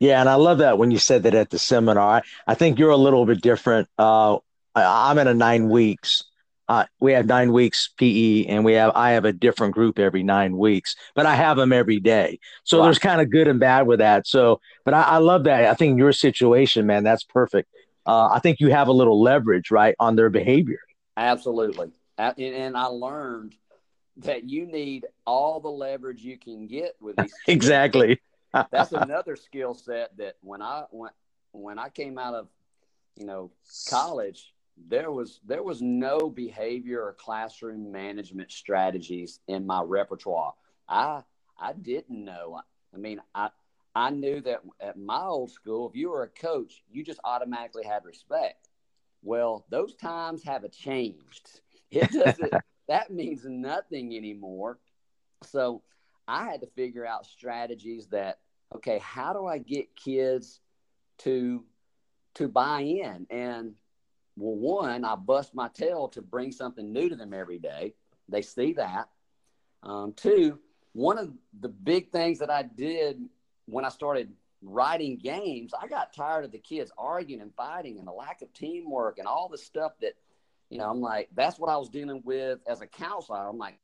[0.00, 2.18] Yeah, and I love that when you said that at the seminar.
[2.18, 3.88] I, I think you're a little bit different.
[3.98, 4.38] Uh,
[4.74, 6.24] I, am in a nine weeks.
[6.68, 10.22] Uh, we have nine weeks PE, and we have I have a different group every
[10.22, 12.38] nine weeks, but I have them every day.
[12.64, 12.84] So wow.
[12.84, 14.26] there's kind of good and bad with that.
[14.26, 15.64] So, but I, I, love that.
[15.64, 17.68] I think your situation, man, that's perfect.
[18.06, 20.80] Uh, I think you have a little leverage, right, on their behavior.
[21.16, 23.54] Absolutely, and, and I learned
[24.18, 27.32] that you need all the leverage you can get with these.
[27.46, 28.20] exactly
[28.70, 31.14] that's another skill set that when I went
[31.52, 32.48] when I came out of
[33.16, 33.50] you know
[33.88, 34.54] college,
[34.88, 40.54] there was there was no behavior or classroom management strategies in my repertoire.
[40.88, 41.22] I
[41.58, 42.60] I didn't know.
[42.94, 43.50] I mean, I
[43.94, 47.84] I knew that at my old school, if you were a coach, you just automatically
[47.84, 48.68] had respect.
[49.22, 51.60] Well, those times have changed.
[51.90, 52.52] It doesn't.
[52.88, 54.78] that means nothing anymore.
[55.42, 55.82] So
[56.28, 58.38] I had to figure out strategies that
[58.76, 60.60] okay, how do I get kids
[61.18, 61.64] to
[62.34, 63.26] to buy in?
[63.30, 63.74] And
[64.36, 67.94] well, one, I bust my tail to bring something new to them every day.
[68.28, 69.08] They see that.
[69.82, 70.58] Um, two,
[70.92, 73.20] one of the big things that I did
[73.66, 78.06] when I started writing games, I got tired of the kids arguing and fighting and
[78.06, 80.14] the lack of teamwork and all the stuff that,
[80.70, 83.48] you know, I'm like, that's what I was dealing with as a counselor.
[83.48, 83.78] I'm like,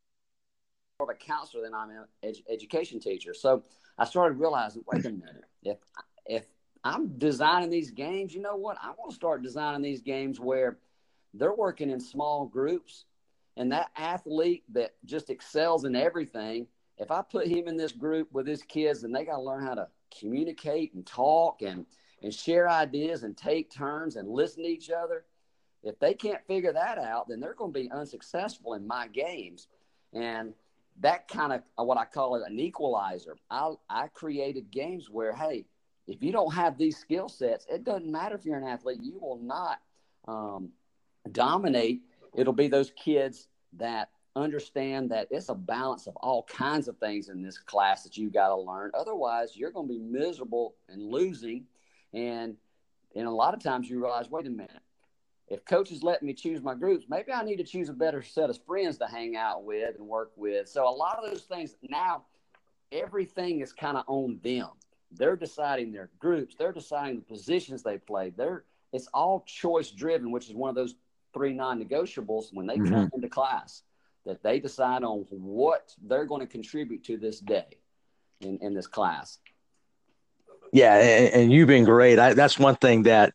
[1.00, 3.35] of a counselor than I'm an ed- education teacher.
[3.35, 3.64] So
[3.98, 5.78] I started realizing, wait a minute, if
[6.26, 6.46] if
[6.85, 8.78] I'm designing these games, you know what?
[8.80, 10.78] I want to start designing these games where
[11.33, 13.07] they're working in small groups,
[13.57, 16.68] and that athlete that just excels in everything.
[16.96, 19.66] If I put him in this group with his kids, and they got to learn
[19.66, 21.87] how to communicate and talk and
[22.22, 25.24] and share ideas and take turns and listen to each other.
[25.83, 29.68] If they can't figure that out, then they're going to be unsuccessful in my games.
[30.14, 30.54] And
[31.00, 33.37] that kind of uh, what I call it an equalizer.
[33.50, 35.66] I I created games where hey,
[36.07, 39.18] if you don't have these skill sets, it doesn't matter if you're an athlete, you
[39.20, 39.80] will not
[40.26, 40.70] um,
[41.33, 42.02] dominate,
[42.35, 47.28] it'll be those kids that understand that it's a balance of all kinds of things
[47.28, 48.90] in this class that you got to learn.
[48.94, 51.64] Otherwise, you're going to be miserable and losing.
[52.12, 52.57] And
[53.16, 54.72] and a lot of times you realize, wait a minute,
[55.48, 58.50] if coaches let me choose my groups, maybe I need to choose a better set
[58.50, 60.68] of friends to hang out with and work with.
[60.68, 62.24] So a lot of those things now,
[62.90, 64.68] everything is kind of on them.
[65.12, 66.54] They're deciding their groups.
[66.59, 68.30] They're deciding the positions they play.
[68.30, 70.94] They're it's all choice driven, which is one of those
[71.33, 72.94] three non-negotiables when they mm-hmm.
[72.94, 73.83] come into class
[74.24, 77.66] that they decide on what they're going to contribute to this day
[78.40, 79.38] in, in this class.
[80.72, 82.18] Yeah, and, and you've been great.
[82.18, 83.35] I, that's one thing that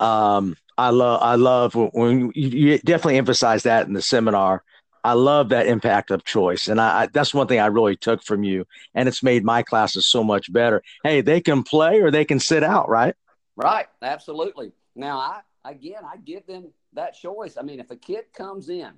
[0.00, 1.22] um, I love.
[1.22, 4.62] I love when you, you, definitely emphasize that in the seminar.
[5.02, 8.22] I love that impact of choice, and I, I, that's one thing I really took
[8.24, 10.82] from you, and it's made my classes so much better.
[11.04, 13.14] Hey, they can play or they can sit out, right?
[13.56, 14.72] Right, absolutely.
[14.94, 17.56] Now, I again, I give them that choice.
[17.56, 18.92] I mean, if a kid comes in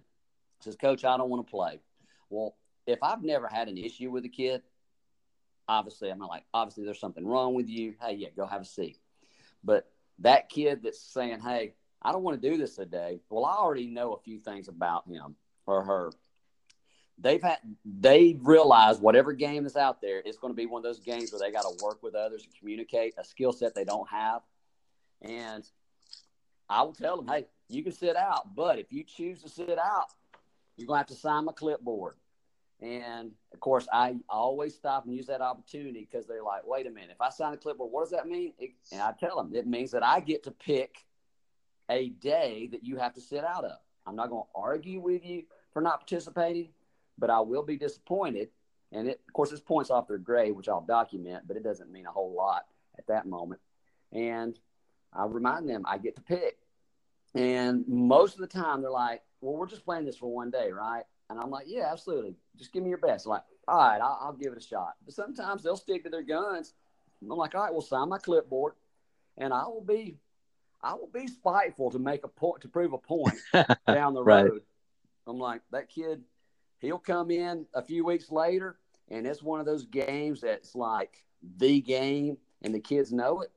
[0.61, 1.81] says, Coach, I don't want to play.
[2.31, 2.57] Well,
[2.87, 4.63] if I've never had an issue with a kid,
[5.69, 7.95] obviously I'm not like, obviously there's something wrong with you.
[8.01, 8.99] Hey, yeah, go have a seat.
[9.63, 13.21] But that kid that's saying, Hey, I don't want to do this today.
[13.29, 16.13] Well, I already know a few things about him or her.
[17.21, 20.85] They've had they realize whatever game is out there, it's going to be one of
[20.85, 23.85] those games where they got to work with others and communicate a skill set they
[23.85, 24.43] don't have.
[25.23, 25.65] And
[26.69, 29.79] I will tell them, hey, you can sit out, but if you choose to sit
[29.79, 30.07] out,
[30.77, 32.15] you're going to have to sign my clipboard.
[32.81, 36.91] And of course, I always stop and use that opportunity because they're like, wait a
[36.91, 38.53] minute, if I sign a clipboard, what does that mean?
[38.59, 41.05] It, and I tell them, it means that I get to pick
[41.91, 43.79] a day that you have to sit out of.
[44.07, 46.71] I'm not going to argue with you for not participating,
[47.19, 48.51] but I will be disappointed.
[48.93, 51.91] And it, of course, this points off their grade, which I'll document, but it doesn't
[51.91, 53.61] mean a whole lot at that moment.
[54.13, 54.59] And
[55.13, 56.59] I remind them I get to pick.
[57.35, 60.71] And most of the time, they're like, well, we're just playing this for one day,
[60.71, 61.05] right?
[61.31, 62.37] And I'm like, yeah, absolutely.
[62.57, 63.27] Just give me your best.
[63.27, 64.95] I'm like, all right, I'll, I'll give it a shot.
[65.05, 66.75] But sometimes they'll stick to their guns.
[67.23, 68.75] I'm like, all right, we'll sign my clipboard,
[69.37, 70.17] and I will be,
[70.83, 73.35] I will be spiteful to make a point to prove a point
[73.87, 74.53] down the road.
[74.53, 74.63] Right.
[75.27, 76.23] I'm like, that kid,
[76.79, 81.25] he'll come in a few weeks later, and it's one of those games that's like
[81.59, 83.51] the game, and the kids know it.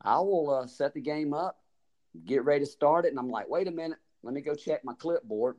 [0.00, 1.60] I will uh, set the game up,
[2.24, 4.84] get ready to start it, and I'm like, wait a minute, let me go check
[4.84, 5.56] my clipboard.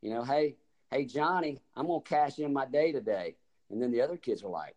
[0.00, 0.56] You know, hey,
[0.94, 3.34] hey, Johnny, I'm to cash in my day today.
[3.68, 4.76] And then the other kids are like,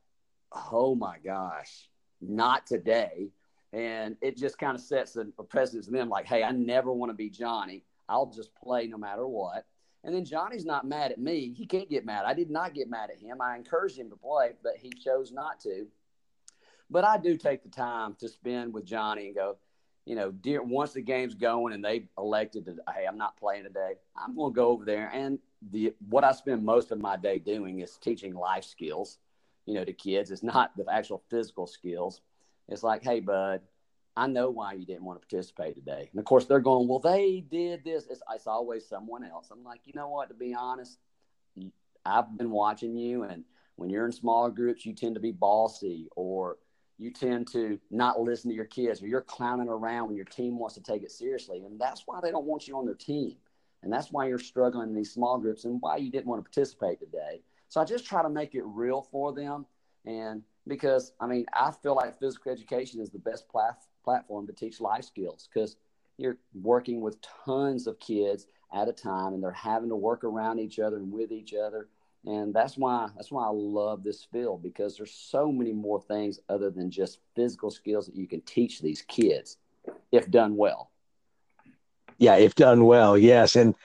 [0.71, 3.29] oh my gosh, not today.
[3.71, 6.91] And it just kind of sets a, a precedence in them like, hey, I never
[6.91, 7.83] want to be Johnny.
[8.09, 9.65] I'll just play no matter what.
[10.03, 11.53] And then Johnny's not mad at me.
[11.53, 12.25] He can't get mad.
[12.25, 13.39] I did not get mad at him.
[13.39, 15.85] I encouraged him to play, but he chose not to.
[16.89, 19.57] But I do take the time to spend with Johnny and go,
[20.05, 23.65] you know, dear, once the game's going and they elected to, hey, I'm not playing
[23.65, 25.11] today, I'm going to go over there.
[25.13, 25.37] And
[25.71, 29.17] the what I spend most of my day doing is teaching life skills,
[29.65, 30.31] you know, to kids.
[30.31, 32.21] It's not the actual physical skills.
[32.67, 33.61] It's like, hey, bud,
[34.15, 36.09] I know why you didn't want to participate today.
[36.11, 38.07] And of course, they're going, well, they did this.
[38.09, 39.49] It's, it's always someone else.
[39.51, 40.29] I'm like, you know what?
[40.29, 40.97] To be honest,
[42.05, 43.43] I've been watching you, and
[43.75, 46.57] when you're in smaller groups, you tend to be bossy or
[46.97, 50.57] you tend to not listen to your kids or you're clowning around when your team
[50.57, 51.63] wants to take it seriously.
[51.63, 53.35] And that's why they don't want you on their team.
[53.87, 56.43] And that's why you're struggling in these small groups and why you didn't want to
[56.43, 57.39] participate today.
[57.69, 59.65] So I just try to make it real for them.
[60.05, 64.51] And because, I mean, I feel like physical education is the best plat- platform to
[64.51, 65.77] teach life skills because
[66.17, 70.59] you're working with tons of kids at a time and they're having to work around
[70.59, 71.87] each other and with each other
[72.25, 76.39] and that's why that's why I love this field because there's so many more things
[76.49, 79.57] other than just physical skills that you can teach these kids
[80.11, 80.91] if done well.
[82.17, 83.75] Yeah, if done well, yes, and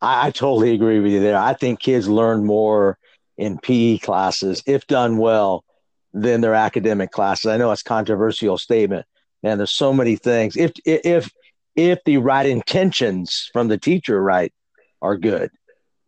[0.00, 1.36] I, I totally agree with you there.
[1.38, 2.98] I think kids learn more
[3.36, 5.64] in PE classes if done well
[6.12, 7.46] than their academic classes.
[7.46, 9.06] I know it's controversial statement,
[9.42, 9.58] man.
[9.58, 10.56] There's so many things.
[10.56, 11.30] If if
[11.76, 14.52] if the right intentions from the teacher right
[15.00, 15.50] are good,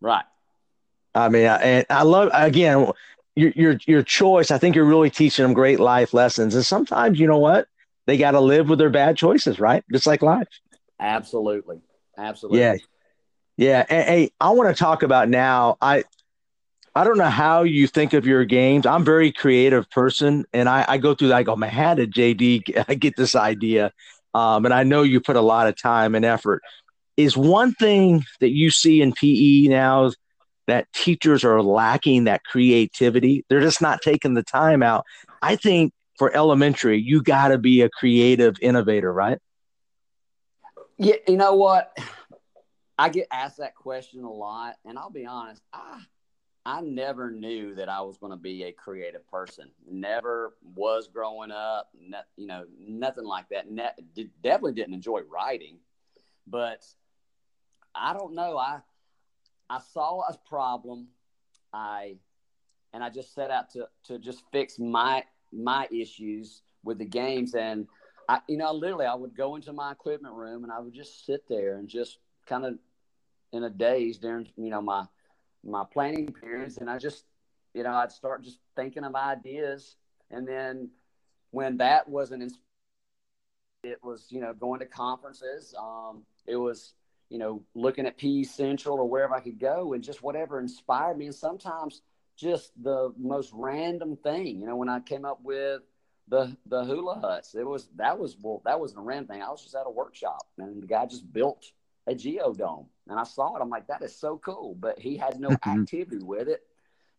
[0.01, 0.25] right
[1.15, 2.91] I mean, I, and I love again
[3.37, 4.51] your your your choice.
[4.51, 7.69] I think you're really teaching them great life lessons, and sometimes you know what
[8.07, 9.85] they got to live with their bad choices, right?
[9.93, 10.49] Just like life.
[11.05, 11.81] Absolutely,
[12.17, 12.61] absolutely.
[12.61, 12.77] Yeah,
[13.57, 13.85] yeah.
[13.89, 15.77] Hey, I want to talk about now.
[15.81, 16.05] I
[16.95, 18.87] I don't know how you think of your games.
[18.87, 21.35] I'm very creative person, and I, I go through.
[21.35, 23.93] I go, man, how did JD get this idea?
[24.33, 26.63] Um, and I know you put a lot of time and effort.
[27.17, 30.11] Is one thing that you see in PE now
[30.67, 33.45] that teachers are lacking that creativity.
[33.49, 35.05] They're just not taking the time out.
[35.43, 39.39] I think for elementary, you got to be a creative innovator, right?
[40.99, 41.97] Yeah, you know what?
[42.99, 46.01] I get asked that question a lot, and I'll be honest, I
[46.67, 49.71] I never knew that I was going to be a creative person.
[49.91, 51.91] Never was growing up,
[52.37, 53.71] you know, nothing like that.
[53.71, 55.79] Ne- definitely didn't enjoy writing,
[56.47, 56.87] but
[57.95, 58.57] I don't know.
[58.57, 58.81] I
[59.69, 61.09] I saw a problem,
[61.73, 62.17] I
[62.93, 67.55] and I just set out to to just fix my my issues with the games
[67.55, 67.87] and
[68.29, 71.27] I you know literally I would go into my equipment room and I would just
[71.27, 72.79] sit there and just kind of
[73.53, 75.05] in a daze during you know my
[75.65, 76.79] my planning periods.
[76.79, 77.25] And I just
[77.73, 79.97] you know I'd start just thinking of ideas.
[80.31, 80.91] And then
[81.51, 82.53] when that wasn't
[83.83, 86.95] it was you know going to conferences um, it was
[87.29, 91.19] you know looking at PE Central or wherever I could go and just whatever inspired
[91.19, 91.27] me.
[91.27, 92.03] And sometimes
[92.37, 95.83] just the most random thing you know when I came up with
[96.29, 99.51] the the hula huts it was that was well that wasn't a random thing I
[99.51, 101.71] was just at a workshop and the guy just built
[102.07, 102.87] a geodome.
[103.09, 103.63] And I saw it.
[103.63, 104.77] I'm like, that is so cool.
[104.79, 105.81] But he had no mm-hmm.
[105.81, 106.63] activity with it.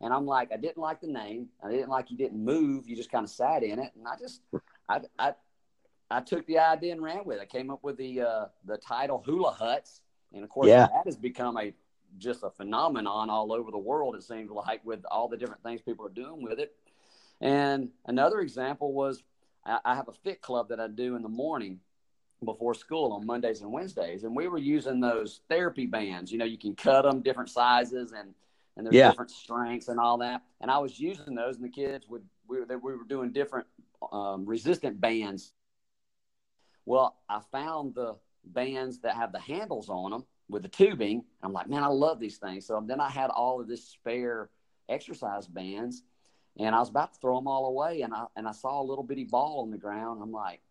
[0.01, 1.47] And I'm like, I didn't like the name.
[1.63, 2.87] I didn't like you didn't move.
[2.87, 3.91] You just kind of sat in it.
[3.95, 4.41] And I just,
[4.89, 5.33] I, I,
[6.11, 7.41] I took the idea and ran with it.
[7.41, 10.01] I came up with the uh, the title Hula Huts,
[10.33, 10.85] and of course yeah.
[10.85, 11.73] that has become a
[12.19, 14.15] just a phenomenon all over the world.
[14.15, 16.75] It seems like with all the different things people are doing with it.
[17.41, 19.23] And another example was
[19.65, 21.79] I, I have a fit club that I do in the morning,
[22.43, 26.31] before school on Mondays and Wednesdays, and we were using those therapy bands.
[26.31, 28.33] You know, you can cut them different sizes and
[28.77, 29.09] and there's yeah.
[29.09, 30.41] different strengths and all that.
[30.59, 33.67] And I was using those, and the kids would we were, we were doing different
[34.11, 35.53] um, resistant bands.
[36.85, 41.23] Well, I found the bands that have the handles on them with the tubing.
[41.41, 42.67] I'm like, man, I love these things.
[42.67, 44.49] So then I had all of this spare
[44.89, 46.03] exercise bands,
[46.59, 48.83] and I was about to throw them all away, and I and I saw a
[48.83, 50.21] little bitty ball on the ground.
[50.21, 50.61] I'm like,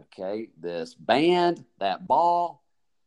[0.00, 2.62] okay, this band, that ball,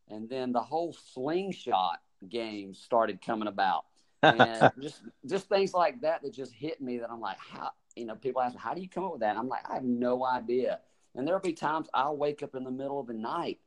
[0.10, 3.86] and then the whole slingshot game started coming about.
[4.24, 8.06] And just just things like that that just hit me that I'm like, how you
[8.06, 9.32] know, people ask me, how do you come up with that?
[9.32, 10.80] And I'm like, I have no idea.
[11.16, 13.60] And there'll be times I'll wake up in the middle of the night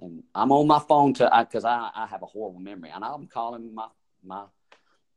[0.00, 3.04] and I'm on my phone to because I, I, I have a horrible memory and
[3.04, 3.86] I'm calling my
[4.24, 4.44] my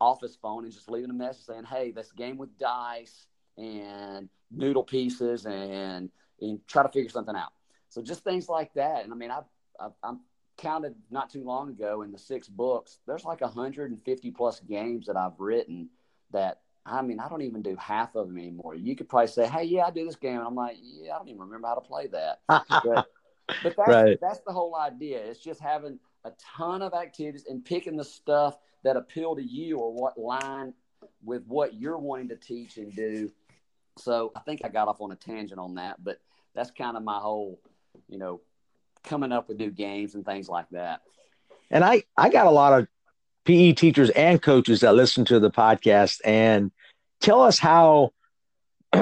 [0.04, 4.84] office phone and just leaving a message saying, hey, this game with dice and noodle
[4.84, 6.10] pieces and
[6.42, 7.54] and try to figure something out.
[7.90, 9.04] So just things like that.
[9.04, 9.46] And I mean, I've,
[9.80, 10.22] I've I'm
[10.58, 13.00] counted not too long ago in the six books.
[13.08, 15.90] There's like 150 plus games that I've written
[16.32, 18.76] that I mean, I don't even do half of them anymore.
[18.76, 21.18] You could probably say, "Hey, yeah, I do this game," and I'm like, "Yeah, I
[21.18, 22.74] don't even remember how to play that." but,
[23.64, 24.18] but that's right.
[24.20, 25.20] that's the whole idea.
[25.20, 29.78] It's just having a ton of activities and picking the stuff that appeal to you
[29.78, 30.74] or what line
[31.24, 33.32] with what you're wanting to teach and do
[33.98, 36.20] so I think I got off on a tangent on that, but
[36.56, 37.60] that's kind of my whole,
[38.10, 38.42] you know,
[39.04, 41.02] coming up with new games and things like that.
[41.70, 42.88] And I, I got a lot of
[43.46, 46.72] PE teachers and coaches that listen to the podcast and
[47.20, 48.14] tell us how,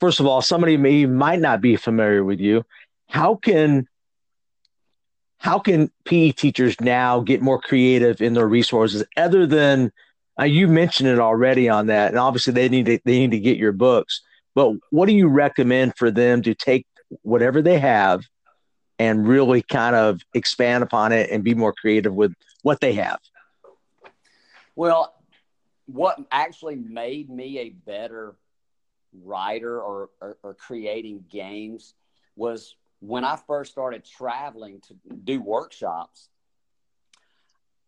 [0.00, 2.64] first of all, somebody may might not be familiar with you.
[3.08, 3.88] How can
[5.40, 9.90] how can PE teachers now get more creative in their resources other than
[10.38, 13.40] uh, you mentioned it already on that, and obviously they need to they need to
[13.40, 14.20] get your books.
[14.54, 16.86] But what do you recommend for them to take
[17.22, 18.22] whatever they have
[18.98, 23.18] and really kind of expand upon it and be more creative with what they have?
[24.76, 25.14] Well,
[25.86, 28.36] what actually made me a better
[29.24, 31.94] writer or, or, or creating games
[32.36, 36.28] was when I first started traveling to do workshops.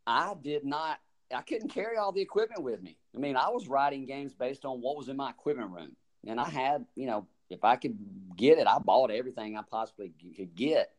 [0.06, 0.98] I did not
[1.34, 2.96] I couldn't carry all the equipment with me.
[3.14, 5.96] I mean, I was writing games based on what was in my equipment room,
[6.26, 7.96] and I had, you know, if I could
[8.36, 10.90] get it, I bought everything I possibly could get,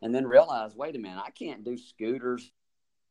[0.00, 2.50] and then realized, wait a minute, I can't do scooters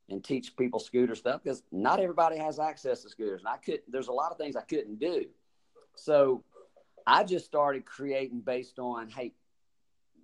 [0.09, 3.81] and teach people scooter stuff because not everybody has access to scooters, and I could.
[3.87, 5.25] There's a lot of things I couldn't do,
[5.95, 6.43] so
[7.05, 9.33] I just started creating based on, hey,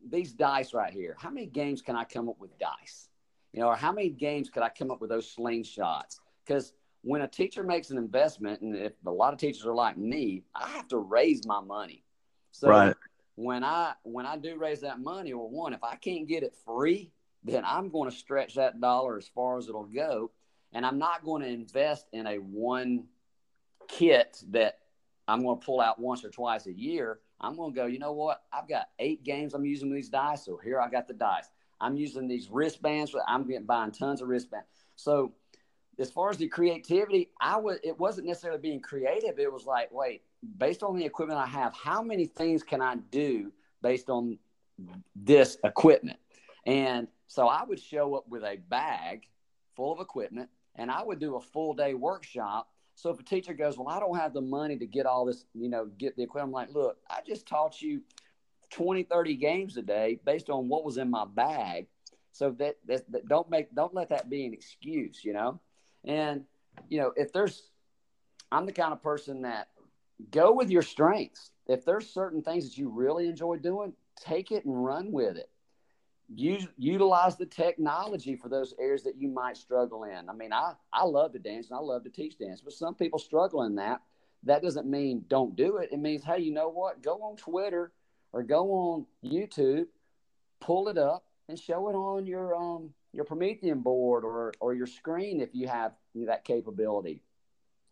[0.09, 1.15] these dice right here.
[1.19, 3.09] How many games can I come up with dice?
[3.53, 6.19] You know, or how many games could I come up with those slingshots?
[6.47, 9.97] because when a teacher makes an investment, and if a lot of teachers are like
[9.97, 12.03] me, I have to raise my money.
[12.51, 12.95] So right.
[13.35, 16.55] when I when I do raise that money, or one, if I can't get it
[16.65, 17.11] free,
[17.43, 20.31] then I'm going to stretch that dollar as far as it'll go,
[20.73, 23.05] and I'm not going to invest in a one
[23.87, 24.79] kit that
[25.27, 27.19] I'm going to pull out once or twice a year.
[27.39, 28.43] I'm going to go, you know what?
[28.51, 30.45] I've got eight games I'm using these dice.
[30.45, 31.49] So here I got the dice.
[31.79, 33.15] I'm using these wristbands.
[33.27, 34.67] I'm getting buying tons of wristbands.
[34.95, 35.33] So
[35.99, 39.39] as far as the creativity, I was it wasn't necessarily being creative.
[39.39, 40.23] It was like, wait,
[40.57, 44.37] based on the equipment I have, how many things can I do based on
[45.15, 46.19] this equipment?
[46.65, 49.27] And so I would show up with a bag
[49.75, 52.69] full of equipment, and I would do a full day workshop.
[52.97, 55.45] So if a teacher goes, well, I don't have the money to get all this,
[55.53, 58.01] you know, get the equipment, I'm like, look, I just taught you
[58.71, 61.85] 20, 30 games a day based on what was in my bag.
[62.31, 65.59] So that, that, that don't make, don't let that be an excuse, you know?
[66.05, 66.45] And,
[66.89, 67.69] you know, if there's,
[68.51, 69.67] I'm the kind of person that
[70.31, 71.51] go with your strengths.
[71.67, 75.51] If there's certain things that you really enjoy doing, take it and run with it.
[76.33, 80.29] Use utilize the technology for those areas that you might struggle in.
[80.29, 82.95] I mean, I I love to dance and I love to teach dance, but some
[82.95, 84.01] people struggle in that.
[84.43, 85.89] That doesn't mean don't do it.
[85.91, 87.01] It means, hey, you know what?
[87.01, 87.93] Go on Twitter
[88.33, 89.85] or go on YouTube,
[90.59, 94.87] pull it up and show it on your um your Promethean board or or your
[94.87, 97.21] screen if you have that capability.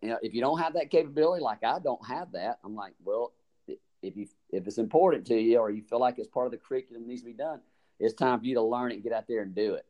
[0.02, 2.94] You know, if you don't have that capability, like I don't have that, I'm like,
[3.04, 3.34] well,
[3.68, 6.58] if you if it's important to you or you feel like it's part of the
[6.58, 7.62] curriculum needs to be done,
[8.00, 9.86] it's time for you to learn it and get out there and do it.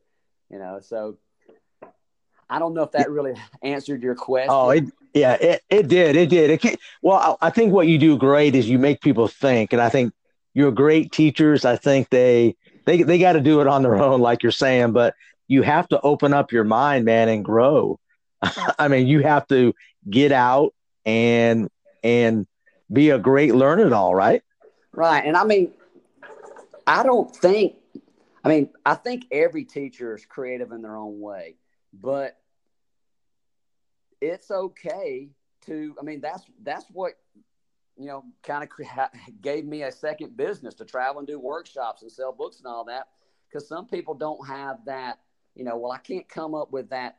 [0.50, 1.18] You know, so
[2.48, 4.50] I don't know if that really answered your question.
[4.50, 4.84] Oh, it,
[5.14, 6.16] yeah, it, it did.
[6.16, 6.50] It did.
[6.50, 9.88] It well, I think what you do great is you make people think, and I
[9.88, 10.12] think
[10.54, 11.64] you're great teachers.
[11.64, 14.92] I think they they they got to do it on their own, like you're saying,
[14.92, 15.14] but
[15.48, 17.98] you have to open up your mind, man, and grow.
[18.78, 19.74] I mean, you have to
[20.08, 21.68] get out and
[22.02, 22.46] and
[22.92, 24.42] be a great learner it all, right?
[24.92, 25.24] Right.
[25.24, 25.72] And I mean,
[26.86, 27.74] I don't think
[28.46, 31.56] I mean, I think every teacher is creative in their own way,
[31.92, 32.38] but
[34.20, 35.30] it's okay
[35.66, 37.14] to I mean, that's that's what
[37.96, 38.70] you know, kind of
[39.40, 42.84] gave me a second business to travel and do workshops and sell books and all
[42.84, 43.08] that.
[43.48, 45.20] Because some people don't have that,
[45.54, 47.18] you know, well, I can't come up with that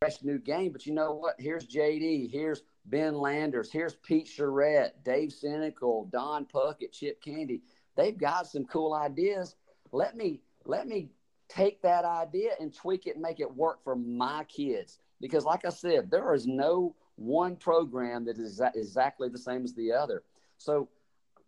[0.00, 1.34] fresh new game, but you know what?
[1.38, 7.62] Here's JD, here's Ben Landers, here's Pete Charette, Dave Senecal, Don Puckett, Chip Candy.
[7.96, 9.56] They've got some cool ideas.
[9.92, 11.08] Let me let me
[11.48, 14.98] take that idea and tweak it and make it work for my kids.
[15.20, 19.74] Because, like I said, there is no one program that is exactly the same as
[19.74, 20.22] the other.
[20.58, 20.88] So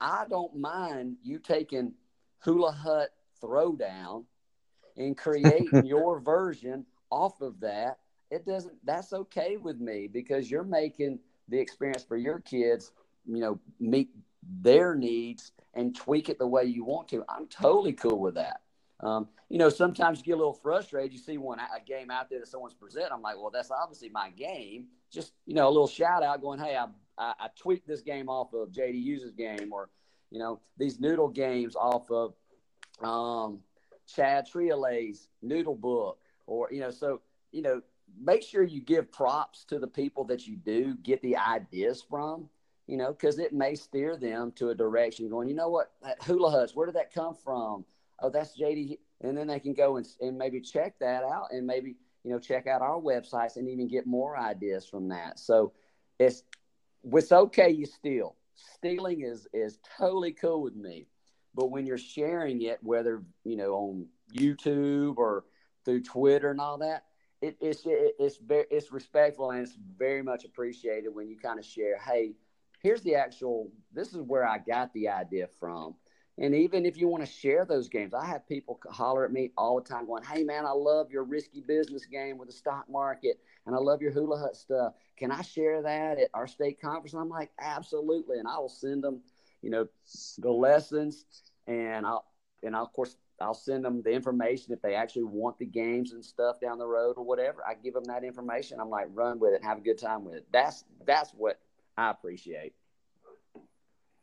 [0.00, 1.92] I don't mind you taking
[2.38, 3.10] Hula Hut
[3.40, 4.24] Throwdown
[4.96, 7.98] and creating your version off of that.
[8.30, 11.18] It doesn't, that's okay with me because you're making
[11.48, 12.92] the experience for your kids,
[13.26, 14.10] you know, meet
[14.62, 17.22] their needs and tweak it the way you want to.
[17.28, 18.62] I'm totally cool with that.
[19.03, 21.12] Um, you know, sometimes you get a little frustrated.
[21.12, 23.12] You see one a game out there that someone's presenting.
[23.12, 24.86] I'm like, well, that's obviously my game.
[25.11, 26.86] Just you know, a little shout out going, hey, I
[27.18, 29.88] I, I tweaked this game off of JD Hughes' game, or
[30.30, 32.34] you know, these noodle games off of
[33.03, 33.61] um,
[34.07, 37.22] Chad Triolet's noodle book, or you know, so
[37.53, 37.80] you know,
[38.20, 42.48] make sure you give props to the people that you do get the ideas from.
[42.86, 45.92] You know, because it may steer them to a direction going, you know what,
[46.22, 47.84] hula huts, where did that come from?
[48.20, 48.98] Oh, that's JD.
[49.22, 52.38] And then they can go and, and maybe check that out and maybe, you know,
[52.38, 55.38] check out our websites and even get more ideas from that.
[55.38, 55.72] So
[56.18, 56.42] it's,
[57.04, 58.36] it's okay you steal.
[58.54, 61.06] Stealing is, is totally cool with me.
[61.54, 65.44] But when you're sharing it, whether, you know, on YouTube or
[65.84, 67.04] through Twitter and all that,
[67.42, 71.58] it, it's, it, it's very, it's respectful and it's very much appreciated when you kind
[71.58, 72.34] of share, Hey,
[72.82, 75.94] here's the actual, this is where I got the idea from
[76.41, 79.53] and even if you want to share those games, I have people holler at me
[79.59, 82.88] all the time going, Hey, man, I love your risky business game with the stock
[82.88, 84.95] market and I love your hula hut stuff.
[85.18, 87.12] Can I share that at our state conference?
[87.12, 88.38] And I'm like, Absolutely.
[88.38, 89.20] And I will send them,
[89.61, 89.86] you know,
[90.38, 91.26] the lessons
[91.66, 92.24] and I'll,
[92.62, 96.12] and I'll, of course, I'll send them the information if they actually want the games
[96.12, 97.62] and stuff down the road or whatever.
[97.66, 98.80] I give them that information.
[98.80, 100.47] I'm like, run with it have a good time with it.
[100.53, 101.59] That's that's what
[101.97, 102.74] I appreciate.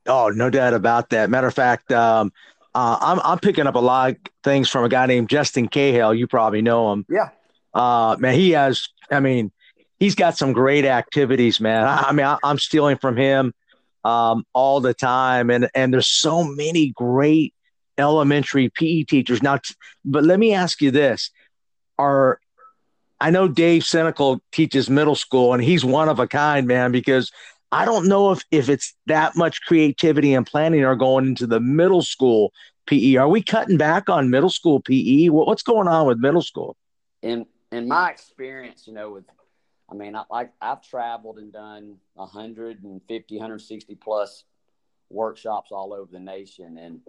[0.08, 1.30] Oh, no doubt about that.
[1.30, 2.32] Matter of fact, um,
[2.74, 6.14] uh, I'm I'm picking up a lot of things from a guy named Justin Cahill.
[6.14, 7.06] You probably know him.
[7.10, 7.30] Yeah.
[7.74, 8.88] Uh, man, he has.
[9.10, 9.52] I mean,
[10.00, 11.84] he's got some great activities, man.
[11.84, 13.54] I, I mean, I, am stealing from him
[14.04, 17.54] um, all the time, and and there's so many great
[17.98, 19.60] elementary PE teachers now.
[20.06, 21.32] But let me ask you this:
[21.98, 22.40] Are
[23.20, 27.32] I know Dave Senecal teaches middle school, and he's one of a kind, man, because
[27.72, 31.60] I don't know if if it's that much creativity and planning are going into the
[31.60, 32.54] middle school
[32.86, 33.16] PE.
[33.16, 35.30] Are we cutting back on middle school PE?
[35.30, 36.78] What, what's going on with middle school?
[37.22, 39.26] In in my experience, you know, with
[39.90, 44.44] I mean, I, like I've traveled and done 150, 160 plus
[45.10, 47.02] workshops all over the nation, and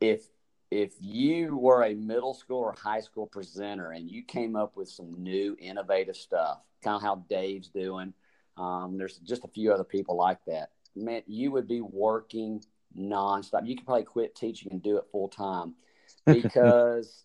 [0.00, 0.26] if
[0.70, 4.88] if you were a middle school or high school presenter and you came up with
[4.88, 8.12] some new innovative stuff, kind of how Dave's doing
[8.56, 10.70] um, there's just a few other people like that.
[10.94, 12.62] Man, you would be working
[12.98, 13.66] nonstop.
[13.66, 15.74] You could probably quit teaching and do it full time
[16.26, 17.24] because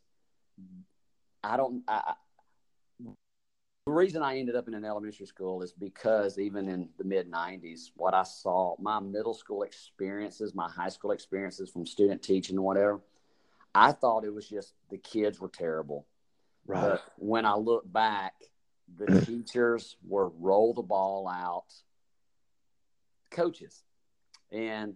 [1.44, 1.84] I don't.
[1.88, 2.14] I,
[3.88, 7.32] the reason I ended up in an elementary school is because even in the mid
[7.32, 12.58] 90s, what I saw, my middle school experiences, my high school experiences from student teaching
[12.58, 13.02] and whatever,
[13.74, 16.06] I thought it was just the kids were terrible.
[16.68, 16.82] Right.
[16.82, 18.34] But when I look back,
[18.98, 21.74] the teachers were roll the ball out
[23.30, 23.84] coaches.
[24.52, 24.96] And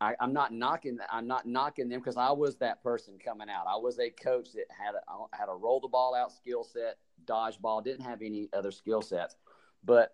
[0.00, 0.98] I, am not knocking.
[1.10, 3.66] I'm not knocking them because I was that person coming out.
[3.68, 6.98] I was a coach that had a, had a roll the ball out skill set,
[7.24, 7.82] dodgeball.
[7.84, 9.36] didn't have any other skill sets,
[9.84, 10.12] but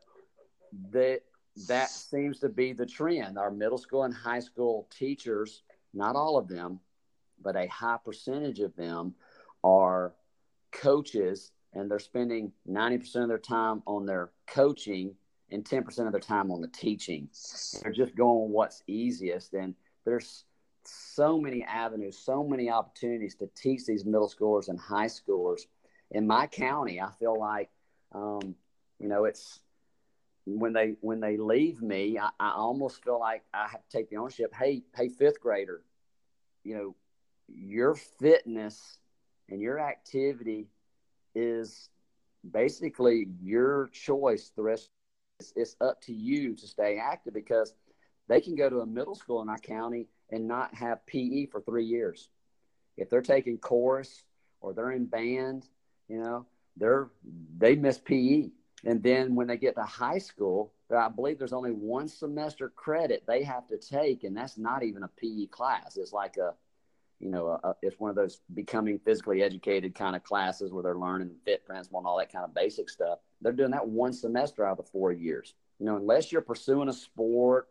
[0.90, 1.20] that
[1.68, 3.38] that seems to be the trend.
[3.38, 6.80] Our middle school and high school teachers, not all of them,
[7.40, 9.14] but a high percentage of them
[9.62, 10.14] are
[10.72, 15.14] coaches, and they're spending 90% of their time on their coaching
[15.50, 17.28] and 10% of their time on the teaching.
[17.82, 19.54] They're just going what's easiest.
[19.54, 20.44] And there's
[20.84, 25.62] so many avenues, so many opportunities to teach these middle schoolers and high schoolers.
[26.10, 27.70] In my county, I feel like,
[28.12, 28.54] um,
[28.98, 29.60] you know, it's
[30.46, 34.10] when they when they leave me, I, I almost feel like I have to take
[34.10, 34.52] the ownership.
[34.54, 35.82] Hey, hey, fifth grader,
[36.62, 36.94] you know,
[37.48, 38.98] your fitness
[39.48, 40.68] and your activity
[41.34, 41.88] is
[42.52, 44.90] basically your choice the rest
[45.40, 47.74] it's, it's up to you to stay active because
[48.28, 51.60] they can go to a middle school in our county and not have PE for
[51.60, 52.28] three years.
[52.96, 54.22] If they're taking chorus
[54.60, 55.68] or they're in band,
[56.08, 57.10] you know, they're
[57.58, 58.50] they miss PE.
[58.84, 63.24] And then when they get to high school, I believe there's only one semester credit
[63.26, 65.96] they have to take, and that's not even a PE class.
[65.96, 66.54] It's like a,
[67.20, 70.82] you know, a, a, it's one of those becoming physically educated kind of classes where
[70.82, 73.18] they're learning fit principle and all that kind of basic stuff.
[73.40, 75.54] They're doing that one semester out of the four years.
[75.78, 77.68] You know, unless you're pursuing a sport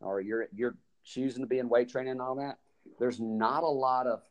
[0.00, 2.58] or you're you're choosing to be in weight training and all that,
[2.98, 4.22] there's not a lot of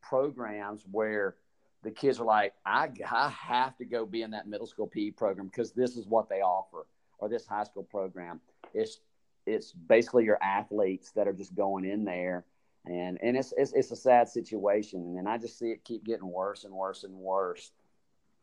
[0.00, 1.36] programs where
[1.82, 5.12] the kids are like, I, I have to go be in that middle school PE
[5.12, 6.86] program because this is what they offer,
[7.18, 8.40] or this high school program.
[8.72, 9.00] It's
[9.46, 12.46] it's basically your athletes that are just going in there,
[12.86, 16.26] and and it's it's, it's a sad situation, and I just see it keep getting
[16.26, 17.70] worse and worse and worse.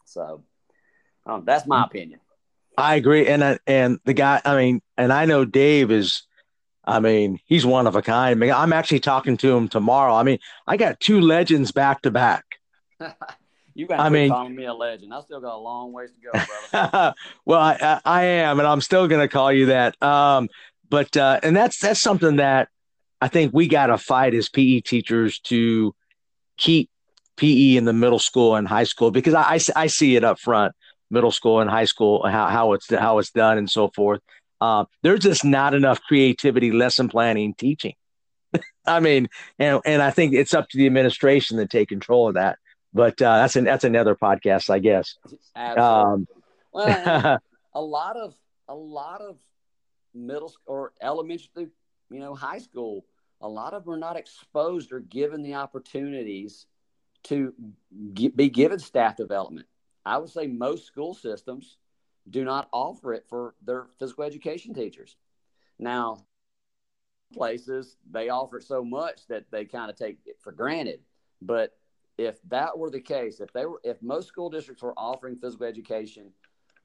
[0.06, 0.44] So
[1.26, 2.20] um, that's my opinion.
[2.78, 6.24] I agree, and uh, and the guy, I mean, and I know Dave is,
[6.86, 8.32] I mean, he's one of a kind.
[8.32, 10.14] I mean, I'm actually talking to him tomorrow.
[10.14, 12.46] I mean, I got two legends back to back.
[13.74, 15.14] You got to I mean, calling me a legend.
[15.14, 16.32] I still got a long ways to go,
[16.72, 17.14] brother.
[17.46, 20.02] well, I, I, am, and I'm still going to call you that.
[20.04, 20.50] Um,
[20.90, 22.68] but uh, and that's that's something that
[23.22, 25.96] I think we got to fight as PE teachers to
[26.58, 26.90] keep
[27.38, 30.40] PE in the middle school and high school because I, I, I see it up
[30.40, 30.74] front
[31.12, 34.22] middle school and high school, how, how it's how it's done and so forth.
[34.60, 37.94] Uh, there's just not enough creativity, lesson planning, teaching.
[38.86, 39.28] I mean,
[39.60, 42.58] and and I think it's up to the administration to take control of that.
[42.94, 45.16] But uh, that's an that's another podcast, I guess.
[45.56, 46.28] Um,
[46.72, 47.40] well,
[47.74, 48.34] a lot of
[48.68, 49.38] a lot of
[50.14, 51.70] middle or elementary,
[52.12, 53.06] you know, high school,
[53.42, 56.68] a lot of them are not exposed or given the opportunities
[57.24, 57.54] to
[58.36, 59.68] be given staff development.
[60.06, 61.78] I would say most school systems
[62.30, 65.16] do not offer it for their physical education teachers.
[65.80, 66.26] Now,
[67.34, 71.00] places they offer it so much that they kind of take it for granted.
[71.42, 71.74] But
[72.18, 75.66] if that were the case, if they were, if most school districts were offering physical
[75.66, 76.32] education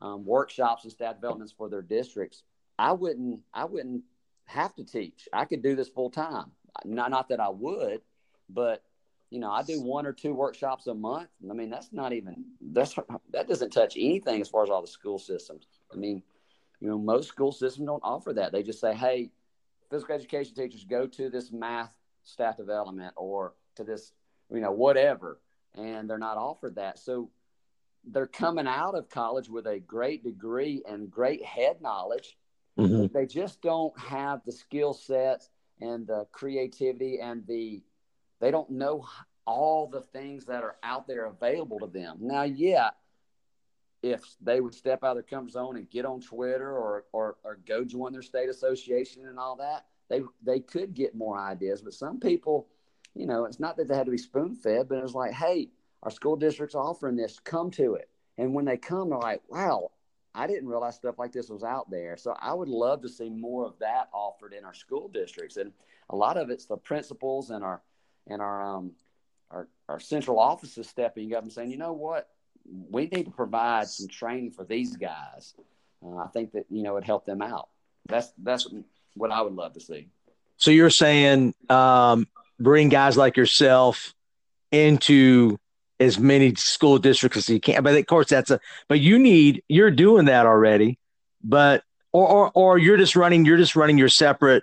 [0.01, 2.43] um, workshops and staff developments for their districts,
[2.79, 4.05] I wouldn't, I wouldn't
[4.47, 5.29] have to teach.
[5.33, 6.53] I could do this full time.
[6.85, 8.01] Not, not that I would,
[8.49, 8.83] but
[9.31, 11.29] you know, I do one or two workshops a month.
[11.51, 12.95] I mean, that's not even that's
[13.33, 15.67] that doesn't touch anything as far as all the school systems.
[15.93, 16.23] I mean,
[16.81, 18.53] you know, most school systems don't offer that.
[18.53, 19.31] They just say, "Hey,
[19.91, 21.93] physical education teachers, go to this math
[22.23, 24.13] staff development or to this,
[24.51, 25.41] you know, whatever,"
[25.75, 26.99] and they're not offered that.
[26.99, 27.31] So
[28.05, 32.37] they're coming out of college with a great degree and great head knowledge.
[32.79, 33.07] Mm-hmm.
[33.13, 35.49] They just don't have the skill sets
[35.81, 37.83] and the creativity and the
[38.41, 39.07] they don't know
[39.47, 42.19] all the things that are out there available to them.
[42.21, 42.91] Now, yeah,
[44.03, 47.37] if they would step out of their comfort zone and get on Twitter or, or,
[47.45, 51.81] or go join their state association and all that, they, they could get more ideas.
[51.81, 52.69] But some people,
[53.15, 55.33] you know, it's not that they had to be spoon fed, but it was like,
[55.33, 55.71] hey,
[56.03, 58.09] our school district's offering this, come to it.
[58.39, 59.91] And when they come, they're like, wow,
[60.37, 62.17] I didn't realize stuff like this was out there.
[62.17, 65.57] So I would love to see more of that offered in our school districts.
[65.57, 65.73] And
[66.11, 67.83] a lot of it's the principals and our
[68.29, 68.93] and our um,
[69.51, 72.29] our, our central offices stepping up and saying, you know what,
[72.91, 75.55] we need to provide some training for these guys.
[76.05, 77.69] Uh, I think that you know it helped them out.
[78.07, 78.69] That's that's
[79.15, 80.09] what I would love to see.
[80.59, 82.29] So you're saying um,
[82.61, 84.15] bring guys like yourself
[84.71, 85.59] into
[85.99, 87.83] as many school districts as you can.
[87.83, 88.61] But of course, that's a.
[88.89, 90.99] But you need you're doing that already,
[91.43, 91.83] but
[92.13, 94.63] or or or you're just running you're just running your separate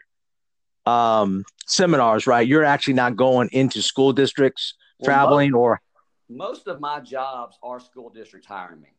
[0.85, 2.47] um seminars, right?
[2.47, 5.81] You're actually not going into school districts, well, traveling, most, or
[6.29, 8.89] most of my jobs are school districts hiring me.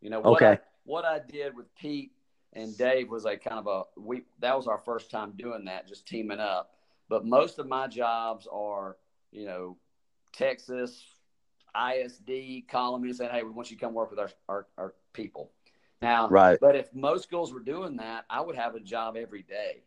[0.00, 0.52] You know, what okay.
[0.52, 2.12] I, what I did with Pete
[2.52, 5.86] and Dave was a kind of a we that was our first time doing that,
[5.86, 6.72] just teaming up.
[7.08, 8.96] But most of my jobs are,
[9.32, 9.76] you know,
[10.32, 11.04] Texas,
[11.74, 14.94] ISD me and saying, "Hey, we want you to come work with our our, our
[15.12, 15.50] people."
[16.02, 16.58] Now, right.
[16.60, 19.82] But if most schools were doing that, I would have a job every day.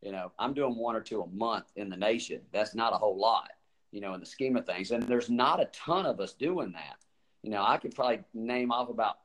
[0.00, 2.40] You know, I'm doing one or two a month in the nation.
[2.52, 3.50] That's not a whole lot,
[3.92, 4.90] you know, in the scheme of things.
[4.90, 6.96] And there's not a ton of us doing that.
[7.42, 9.18] You know, I could probably name off about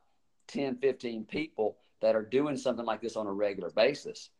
[0.48, 4.30] 10, 15 people that are doing something like this on a regular basis.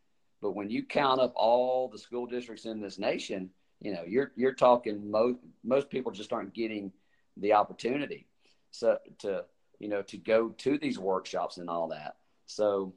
[0.40, 3.50] But when you count up all the school districts in this nation,
[3.80, 6.92] you know, you're you're talking most most people just aren't getting
[7.38, 8.26] the opportunity
[8.70, 9.44] so to
[9.78, 12.16] you know to go to these workshops and all that.
[12.46, 12.94] So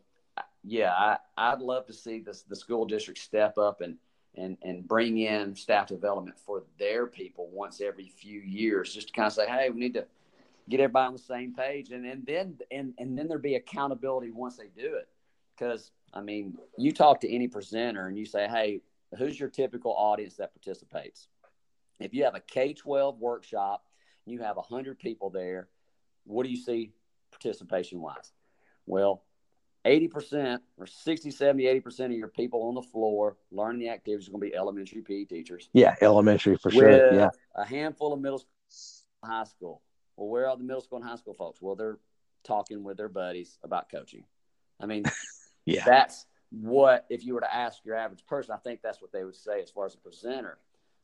[0.64, 3.98] yeah, I, I'd love to see this the school district step up and
[4.36, 9.14] and and bring in staff development for their people once every few years, just to
[9.14, 10.06] kind of say, hey, we need to
[10.70, 14.32] get everybody on the same page, and and then and and then there be accountability
[14.32, 15.10] once they do it,
[15.58, 18.82] because I mean, you talk to any presenter and you say, hey,
[19.18, 21.28] who's your typical audience that participates?
[22.00, 23.84] If you have a K 12 workshop,
[24.26, 25.68] you have 100 people there,
[26.26, 26.92] what do you see
[27.32, 28.32] participation wise?
[28.86, 29.24] Well,
[29.86, 34.32] 80% or 60, 70, 80% of your people on the floor learning the activities are
[34.32, 35.70] going to be elementary PE teachers.
[35.74, 37.14] Yeah, elementary for sure.
[37.14, 37.30] Yeah.
[37.56, 38.52] A handful of middle school,
[39.24, 39.82] high school.
[40.16, 41.62] Well, where are the middle school and high school folks?
[41.62, 41.98] Well, they're
[42.44, 44.24] talking with their buddies about coaching.
[44.80, 45.04] I mean,
[45.66, 49.12] yeah, that's what if you were to ask your average person, I think that's what
[49.12, 50.58] they would say as far as a presenter.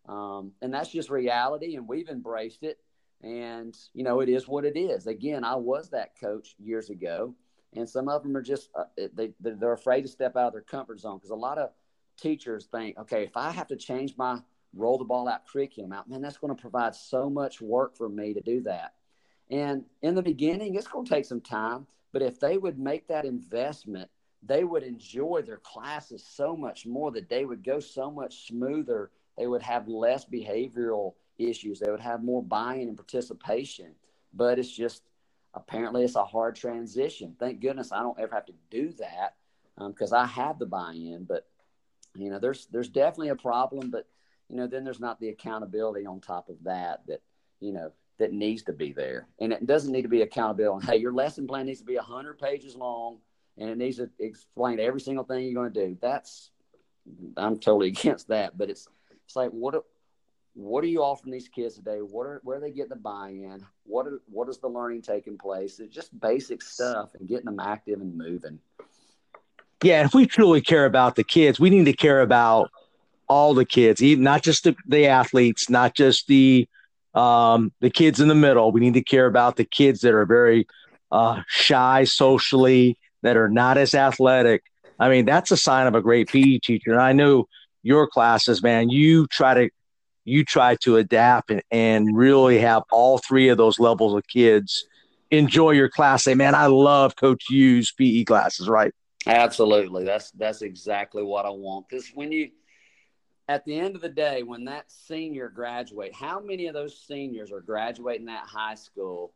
[0.07, 2.77] Um, and that's just reality, and we've embraced it.
[3.21, 5.07] And you know, it is what it is.
[5.07, 7.33] Again, I was that coach years ago,
[7.75, 10.61] and some of them are just uh, they they're afraid to step out of their
[10.61, 11.71] comfort zone because a lot of
[12.17, 14.39] teachers think, okay, if I have to change my
[14.75, 18.09] roll the ball out curriculum out, man, that's going to provide so much work for
[18.09, 18.93] me to do that.
[19.49, 23.07] And in the beginning, it's going to take some time, but if they would make
[23.07, 24.09] that investment
[24.43, 29.11] they would enjoy their classes so much more that they would go so much smoother
[29.37, 31.79] they would have less behavioral issues.
[31.79, 33.95] They would have more buy-in and participation
[34.33, 35.03] but it's just
[35.53, 37.35] apparently it's a hard transition.
[37.39, 39.35] Thank goodness i don't ever have to do that
[39.87, 41.47] because um, i have the buy-in but
[42.15, 44.07] you know there's there's definitely a problem but
[44.49, 47.21] you know then there's not the accountability on top of that that
[47.59, 49.27] you know that needs to be there.
[49.39, 52.39] And it doesn't need to be accountability hey your lesson plan needs to be 100
[52.39, 53.19] pages long
[53.57, 55.97] and it needs to explain every single thing you're going to do.
[56.01, 56.51] That's
[57.35, 58.87] I'm totally against that, but it's
[59.25, 59.83] it's like what
[60.57, 61.99] what are you offering these kids today?
[61.99, 63.63] What are where are they getting the buy-in?
[63.83, 65.79] What are what is the learning taking place?
[65.79, 68.59] It's just basic stuff and getting them active and moving.
[69.83, 72.71] Yeah, if we truly care about the kids, we need to care about
[73.29, 76.67] all the kids, not just the, the athletes, not just the
[77.13, 78.71] um, the kids in the middle.
[78.71, 80.67] We need to care about the kids that are very
[81.11, 84.63] uh, shy socially, that are not as athletic.
[84.99, 86.91] I mean, that's a sign of a great PE teacher.
[86.93, 87.47] And I know
[87.83, 89.69] your classes, man, you try to
[90.27, 94.85] you try to adapt and, and really have all three of those levels of kids
[95.31, 96.23] enjoy your class.
[96.25, 98.93] Say, man, I love Coach Hughes' PE classes, right?
[99.25, 100.03] Absolutely.
[100.03, 101.87] That's that's exactly what I want.
[101.87, 102.49] Because when you
[103.47, 107.51] at the end of the day, when that senior graduate, how many of those seniors
[107.51, 109.33] are graduating that high school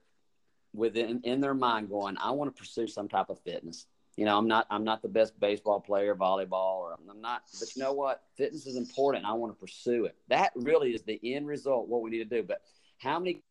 [0.73, 3.85] within in their mind going, I want to pursue some type of fitness.
[4.21, 7.41] You know, I'm not I'm not the best baseball player, volleyball, or I'm not.
[7.59, 8.21] But you know what?
[8.37, 9.25] Fitness is important.
[9.25, 10.15] I want to pursue it.
[10.27, 11.87] That really is the end result.
[11.87, 12.43] What we need to do.
[12.43, 12.61] But
[12.99, 13.41] how many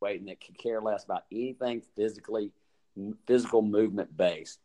[0.00, 2.50] waiting that could care less about anything physically
[3.28, 4.58] physical movement based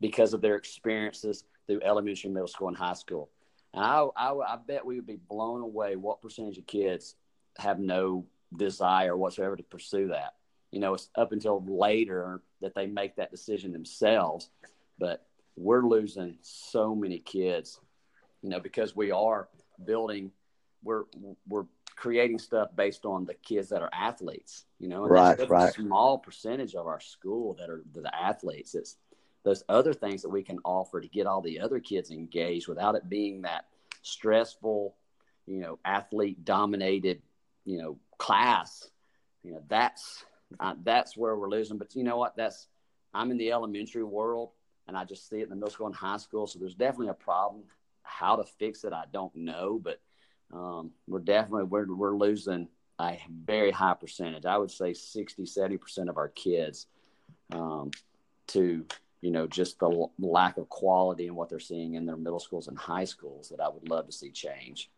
[0.00, 3.30] because of their experiences through elementary, middle school, and high school?
[3.74, 7.16] And I, I, I bet we would be blown away what percentage of kids
[7.58, 10.34] have no desire whatsoever to pursue that
[10.72, 14.48] you know, it's up until later that they make that decision themselves.
[14.98, 17.78] But we're losing so many kids,
[18.42, 19.48] you know, because we are
[19.84, 20.30] building,
[20.82, 21.04] we're
[21.46, 25.68] we're creating stuff based on the kids that are athletes, you know, and right, right.
[25.68, 28.74] a small percentage of our school that are the athletes.
[28.74, 28.96] It's
[29.44, 32.94] those other things that we can offer to get all the other kids engaged without
[32.94, 33.66] it being that
[34.02, 34.94] stressful,
[35.46, 37.22] you know, athlete dominated,
[37.64, 38.88] you know, class.
[39.42, 40.24] You know, that's
[40.60, 41.78] uh, that's where we're losing.
[41.78, 42.36] But you know what?
[42.36, 42.68] That's
[43.14, 44.50] I'm in the elementary world,
[44.88, 46.46] and I just see it in the middle school and high school.
[46.46, 47.64] So there's definitely a problem.
[48.02, 50.00] How to fix it, I don't know, but
[50.52, 52.68] um, we're definitely we're we're losing
[53.00, 54.44] a very high percentage.
[54.44, 56.86] I would say 60, 70% of our kids
[57.52, 57.90] um,
[58.48, 58.84] to,
[59.20, 62.68] you know, just the lack of quality in what they're seeing in their middle schools
[62.68, 64.90] and high schools that I would love to see change.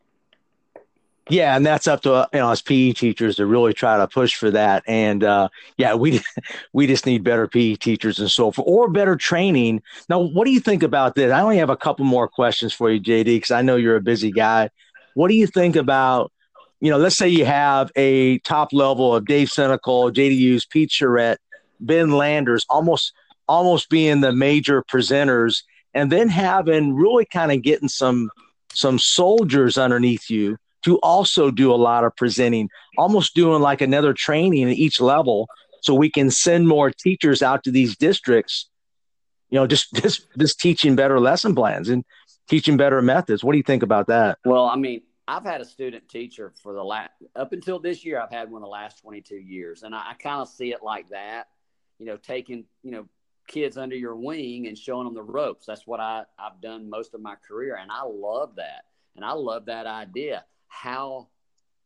[1.31, 4.35] Yeah, and that's up to you know us PE teachers to really try to push
[4.35, 4.83] for that.
[4.87, 5.49] And uh,
[5.79, 6.21] yeah, we
[6.73, 9.83] we just need better PE teachers and so forth, or better training.
[10.09, 11.33] Now, what do you think about this?
[11.33, 14.03] I only have a couple more questions for you, JD, because I know you're a
[14.03, 14.69] busy guy.
[15.15, 16.31] What do you think about
[16.81, 20.91] you know, let's say you have a top level of Dave Senecal, JD Hughes, Pete
[20.91, 21.39] Charette,
[21.81, 23.15] Ben Landers, almost
[23.49, 25.63] almost being the major presenters,
[25.95, 28.31] and then having really kind of getting some
[28.75, 34.13] some soldiers underneath you to also do a lot of presenting, almost doing like another
[34.13, 35.49] training at each level,
[35.81, 38.69] so we can send more teachers out to these districts.
[39.51, 42.05] You know, just just just teaching better lesson plans and
[42.49, 43.43] teaching better methods.
[43.43, 44.39] What do you think about that?
[44.45, 48.21] Well, I mean, I've had a student teacher for the last up until this year.
[48.21, 51.09] I've had one the last 22 years, and I, I kind of see it like
[51.11, 51.49] that.
[51.99, 53.09] You know, taking you know
[53.47, 55.67] kids under your wing and showing them the ropes.
[55.67, 58.85] That's what I I've done most of my career, and I love that.
[59.17, 60.45] And I love that idea.
[60.75, 61.29] How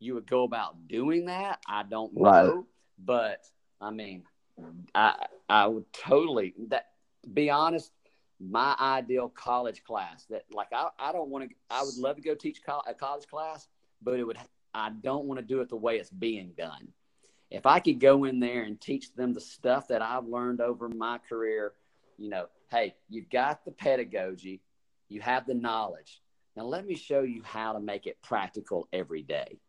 [0.01, 2.65] you would go about doing that, I don't know, right.
[2.99, 3.45] but
[3.81, 4.25] I mean,
[4.95, 6.87] I I would totally that.
[7.35, 7.91] Be honest,
[8.41, 12.23] my ideal college class that like I, I don't want to I would love to
[12.23, 13.69] go teach a college class,
[14.03, 14.39] but it would
[14.75, 16.89] I don't want to do it the way it's being done.
[17.51, 20.89] If I could go in there and teach them the stuff that I've learned over
[20.89, 21.73] my career,
[22.19, 24.61] you know, hey, you've got the pedagogy,
[25.09, 26.21] you have the knowledge.
[26.59, 29.61] Now let me show you how to make it practical every day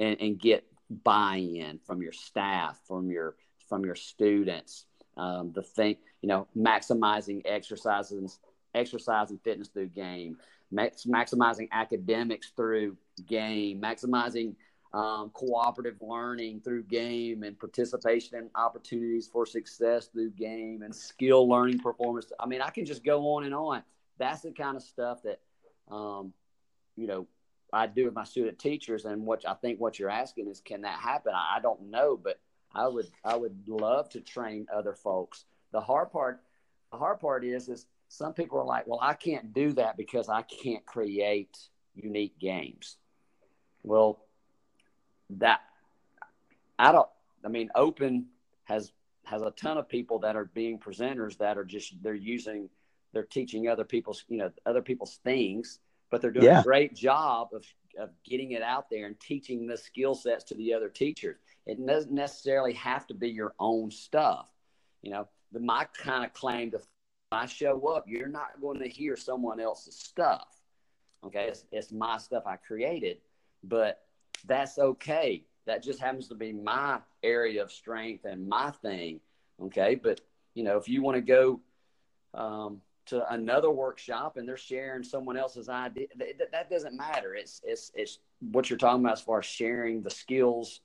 [0.00, 3.36] and, and get buy-in from your staff, from your
[3.68, 8.40] from your students, um, the thing, you know, maximizing exercises,
[8.74, 10.38] exercise and fitness through game,
[10.72, 12.96] max, maximizing academics through
[13.26, 14.56] game, maximizing
[14.92, 21.48] um, cooperative learning through game and participation in opportunities for success through game and skill
[21.48, 22.32] learning performance.
[22.40, 23.84] I mean, I can just go on and on.
[24.18, 25.38] That's the kind of stuff that,
[25.90, 26.32] um,
[26.96, 27.26] you know,
[27.72, 29.04] I do with my student teachers.
[29.04, 31.32] And what I think what you're asking is, can that happen?
[31.34, 32.40] I, I don't know, but
[32.74, 35.44] I would I would love to train other folks.
[35.72, 36.40] The hard part
[36.92, 40.28] the hard part is is some people are like, well, I can't do that because
[40.28, 41.56] I can't create
[41.94, 42.96] unique games.
[43.82, 44.24] Well,
[45.30, 45.60] that
[46.78, 47.08] I don't.
[47.44, 48.26] I mean, Open
[48.64, 48.92] has
[49.24, 52.70] has a ton of people that are being presenters that are just they're using
[53.12, 55.78] they're teaching other people's you know other people's things,
[56.10, 56.60] but they're doing yeah.
[56.60, 57.64] a great job of
[57.98, 61.36] of getting it out there and teaching the skill sets to the other teachers.
[61.66, 64.46] It doesn't necessarily have to be your own stuff.
[65.02, 66.80] You know, the my kind of claim to
[67.30, 70.48] I show up, you're not going to hear someone else's stuff.
[71.24, 73.18] Okay, it's, it's my stuff I created,
[73.64, 74.00] but
[74.46, 75.44] that's okay.
[75.66, 79.20] That just happens to be my area of strength and my thing.
[79.60, 80.20] Okay, but
[80.54, 81.60] you know, if you want to go
[82.34, 87.34] um, to another workshop and they're sharing someone else's idea, that, that doesn't matter.
[87.34, 90.80] It's it's it's what you're talking about as far as sharing the skills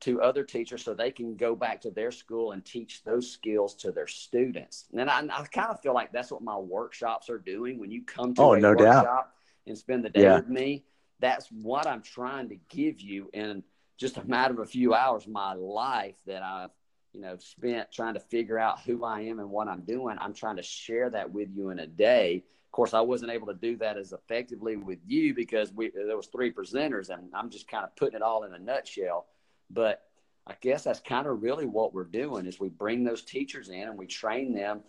[0.00, 3.74] to other teachers so they can go back to their school and teach those skills
[3.74, 4.86] to their students.
[4.96, 7.78] And I, I kind of feel like that's what my workshops are doing.
[7.80, 9.28] When you come to oh, a no workshop doubt.
[9.66, 10.36] and spend the day yeah.
[10.36, 10.84] with me,
[11.18, 13.64] that's what I'm trying to give you in
[13.96, 16.70] just a matter of a few hours my life that I've
[17.12, 20.16] you know spent trying to figure out who I am and what I'm doing.
[20.20, 22.44] I'm trying to share that with you in a day.
[22.66, 26.16] Of course, I wasn't able to do that as effectively with you because we there
[26.16, 29.26] was three presenters, and I'm just kind of putting it all in a nutshell
[29.70, 30.02] but
[30.46, 33.82] I guess that's kind of really what we're doing is we bring those teachers in
[33.82, 34.80] and we train them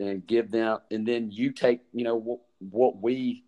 [0.00, 3.44] and give them, and then you take, you know, what, what we,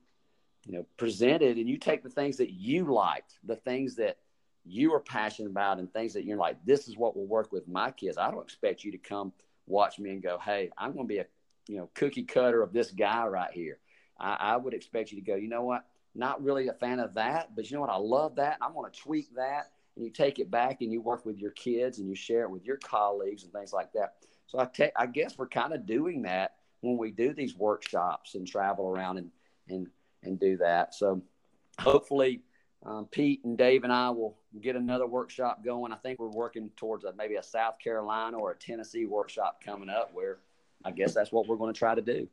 [0.64, 4.18] you know, presented and you take the things that you liked, the things that
[4.66, 7.68] you are passionate about and things that you're like, this is what will work with
[7.68, 8.18] my kids.
[8.18, 9.32] I don't expect you to come
[9.66, 11.26] watch me and go, Hey, I'm going to be a,
[11.68, 13.78] you know, cookie cutter of this guy right here.
[14.18, 15.86] I, I would expect you to go, you know what?
[16.14, 17.90] Not really a fan of that, but you know what?
[17.90, 18.58] I love that.
[18.60, 21.50] I'm going to tweak that and you take it back and you work with your
[21.52, 24.14] kids and you share it with your colleagues and things like that.
[24.46, 28.34] So I, te- I guess we're kind of doing that when we do these workshops
[28.34, 29.30] and travel around and,
[29.68, 29.88] and,
[30.22, 30.94] and do that.
[30.94, 31.22] So
[31.78, 32.42] hopefully
[32.84, 35.92] um, Pete and Dave and I will get another workshop going.
[35.92, 39.88] I think we're working towards a, maybe a South Carolina or a Tennessee workshop coming
[39.88, 40.38] up where
[40.84, 42.28] I guess that's what we're going to try to do.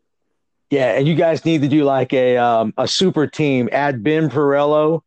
[0.69, 3.69] Yeah, and you guys need to do like a um, a super team.
[3.71, 5.01] Add Ben Pirillo,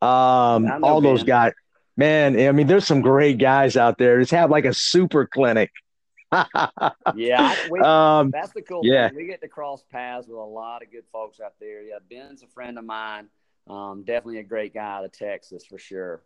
[0.00, 1.10] um, all ben.
[1.10, 1.52] those guys
[1.98, 4.18] man, I mean, there's some great guys out there.
[4.20, 5.70] Just have like a super clinic.
[7.14, 9.08] yeah, we, um, that's the cool yeah.
[9.08, 9.16] thing.
[9.16, 11.82] We get to cross paths with a lot of good folks out there.
[11.82, 13.28] Yeah, Ben's a friend of mine.
[13.66, 16.22] Um, definitely a great guy out of Texas for sure.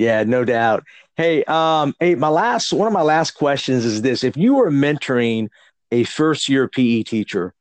[0.00, 0.84] Yeah, no doubt.
[1.18, 4.70] Hey, um, hey, my last one of my last questions is this: If you were
[4.70, 5.50] mentoring
[5.92, 7.52] a first year PE teacher,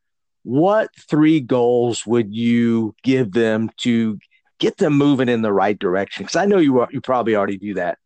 [0.44, 4.20] what three goals would you give them to
[4.58, 6.24] get them moving in the right direction?
[6.24, 7.98] Because I know you you probably already do that.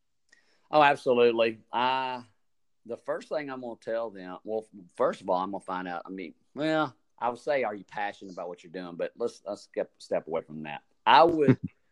[0.71, 1.59] Oh, absolutely.
[1.71, 2.21] Uh,
[2.87, 4.65] the first thing I'm going to tell them, well,
[4.95, 6.01] first of all, I'm going to find out.
[6.07, 8.95] I mean, well, I would say, are you passionate about what you're doing?
[8.95, 10.81] But let's let's step step away from that.
[11.05, 11.59] I would,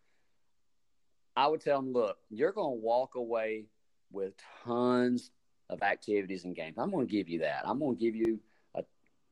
[1.42, 3.66] I would tell them, look, you're going to walk away
[4.12, 4.34] with
[4.64, 5.32] tons
[5.72, 6.76] of activities and games.
[6.78, 7.64] I'm going to give you that.
[7.66, 8.40] I'm going to give you
[8.76, 8.84] a,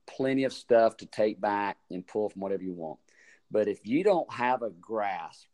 [0.07, 2.97] plenty of stuff to take back and pull from whatever you want.
[3.51, 5.45] But if you don't have a grasp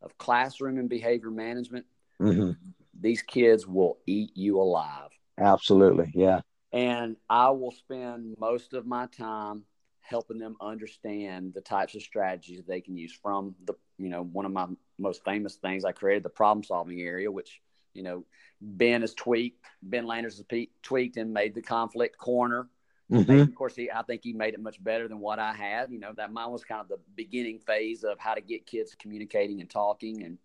[0.00, 1.84] of classroom and behavior management,
[2.18, 2.52] mm-hmm.
[2.98, 5.10] these kids will eat you alive.
[5.38, 6.10] Absolutely.
[6.14, 6.40] Yeah.
[6.72, 9.64] And I will spend most of my time
[10.00, 14.46] helping them understand the types of strategies they can use from the, you know, one
[14.46, 14.66] of my
[14.98, 17.60] most famous things I created, the problem solving area, which,
[17.94, 18.24] you know,
[18.60, 22.68] Ben has tweaked, Ben Landers has tweaked and made the conflict corner.
[23.10, 23.40] Mm-hmm.
[23.40, 25.90] Of course, he, I think he made it much better than what I had.
[25.90, 28.94] You know, that mine was kind of the beginning phase of how to get kids
[28.98, 30.22] communicating and talking.
[30.24, 30.38] And,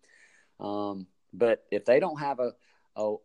[0.60, 2.52] um, but if they don't have a,
[2.96, 3.16] a,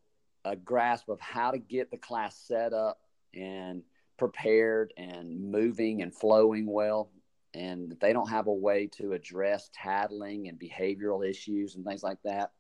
[0.44, 3.00] a grasp of how to get the class set up
[3.34, 3.84] and
[4.18, 7.10] prepared and moving and flowing well,
[7.54, 12.22] and they don't have a way to address tattling and behavioral issues and things like
[12.24, 12.52] that,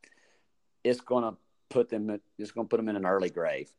[0.83, 1.37] it's going to
[1.69, 2.19] put them.
[2.37, 3.69] It's going to put them in an early grave,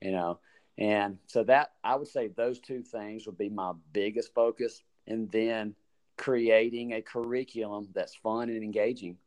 [0.00, 0.40] you know.
[0.78, 5.30] And so that I would say those two things would be my biggest focus, and
[5.30, 5.74] then
[6.16, 9.18] creating a curriculum that's fun and engaging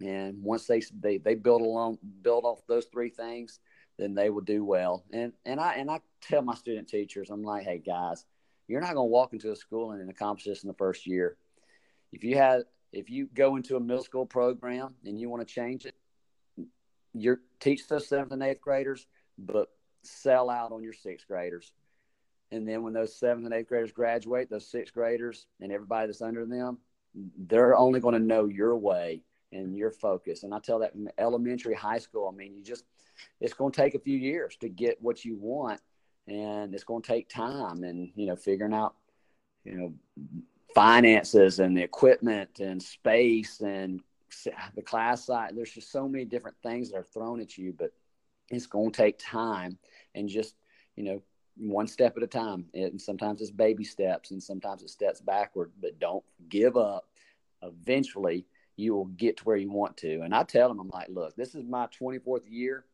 [0.00, 3.60] and once they they, they build along build off those three things,
[3.98, 5.04] then they will do well.
[5.12, 8.24] And and I and I tell my student teachers, I'm like, hey guys,
[8.68, 11.36] you're not going to walk into a school and accomplish this in the first year.
[12.12, 12.62] If you had
[12.92, 15.96] if you go into a middle school program and you want to change it,
[17.12, 19.06] you teach those seventh and eighth graders,
[19.36, 19.68] but
[20.02, 21.72] sell out on your sixth graders.
[22.52, 26.22] And then when those seventh and eighth graders graduate, those sixth graders and everybody that's
[26.22, 26.78] under them,
[27.48, 30.42] they're only going to know your way and your focus.
[30.42, 32.84] And I tell that elementary, high school, I mean, you just,
[33.40, 35.80] it's going to take a few years to get what you want.
[36.26, 38.94] And it's going to take time and, you know, figuring out,
[39.64, 39.94] you know,
[40.74, 44.00] finances and the equipment and space and
[44.74, 45.52] the class size.
[45.54, 47.92] There's just so many different things that are thrown at you, but
[48.50, 49.78] it's going to take time
[50.14, 50.54] and just,
[50.96, 51.22] you know,
[51.56, 52.66] one step at a time.
[52.74, 57.08] And sometimes it's baby steps and sometimes it steps backward, but don't give up.
[57.62, 58.46] Eventually,
[58.76, 60.22] you will get to where you want to.
[60.22, 62.84] And I tell them, I'm like, look, this is my 24th year.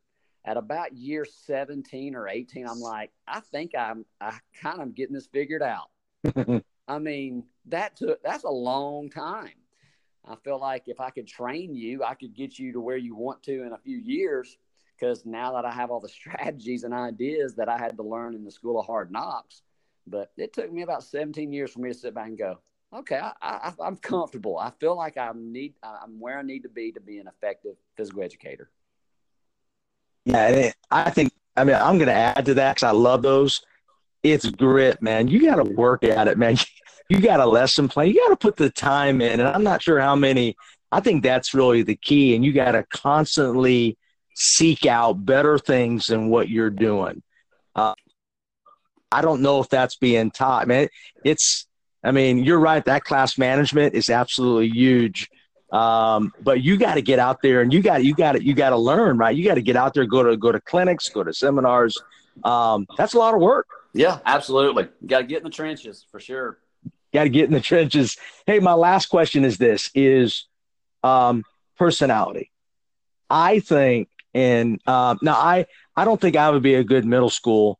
[0.44, 5.14] At about year 17 or 18, I'm like, I think I'm, I kind of getting
[5.14, 5.90] this figured out.
[6.88, 9.52] I mean, that took, that's a long time.
[10.26, 13.14] I feel like if I could train you, I could get you to where you
[13.14, 14.58] want to in a few years.
[14.98, 18.34] Because now that I have all the strategies and ideas that I had to learn
[18.34, 19.62] in the school of hard knocks,
[20.06, 22.58] but it took me about 17 years for me to sit back and go,
[22.92, 24.58] okay, I, I, I'm comfortable.
[24.58, 27.76] I feel like I need, I'm where I need to be to be an effective
[27.96, 28.70] physical educator.
[30.30, 31.32] Yeah, I think.
[31.56, 33.60] I mean, I'm going to add to that because I love those.
[34.22, 35.28] It's grit, man.
[35.28, 36.56] You got to work at it, man.
[37.08, 38.06] You got a lesson plan.
[38.06, 40.54] You got to put the time in, and I'm not sure how many.
[40.92, 43.98] I think that's really the key, and you got to constantly
[44.36, 47.24] seek out better things than what you're doing.
[47.74, 47.94] Uh,
[49.10, 50.86] I don't know if that's being taught, man.
[51.24, 51.66] It's
[52.02, 52.84] I mean, you're right.
[52.84, 55.28] That class management is absolutely huge.
[55.72, 58.70] Um, but you got to get out there and you got you got you got
[58.70, 59.36] to learn, right?
[59.36, 61.96] You got to get out there, go to go to clinics, go to seminars.
[62.44, 63.66] Um, that's a lot of work.
[63.92, 64.88] Yeah, absolutely.
[65.06, 66.58] Got to get in the trenches for sure.
[67.12, 68.16] Got to get in the trenches.
[68.46, 70.46] Hey, my last question is this: is
[71.02, 71.44] um,
[71.78, 72.50] personality.
[73.28, 77.30] I think, and um, now I I don't think I would be a good middle
[77.30, 77.78] school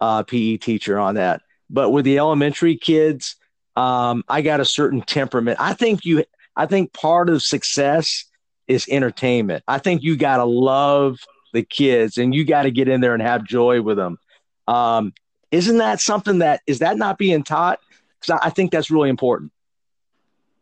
[0.00, 3.36] uh, PE teacher on that, but with the elementary kids,
[3.76, 5.58] um, I got a certain temperament.
[5.60, 6.24] I think you,
[6.58, 8.24] I think part of success
[8.66, 9.62] is entertainment.
[9.68, 11.18] I think you got to love
[11.52, 14.18] the kids and you got to get in there and have joy with them.
[14.66, 15.14] Um,
[15.52, 17.78] isn't that something that is that not being taught?
[18.20, 19.52] Because I, I, think that's really important.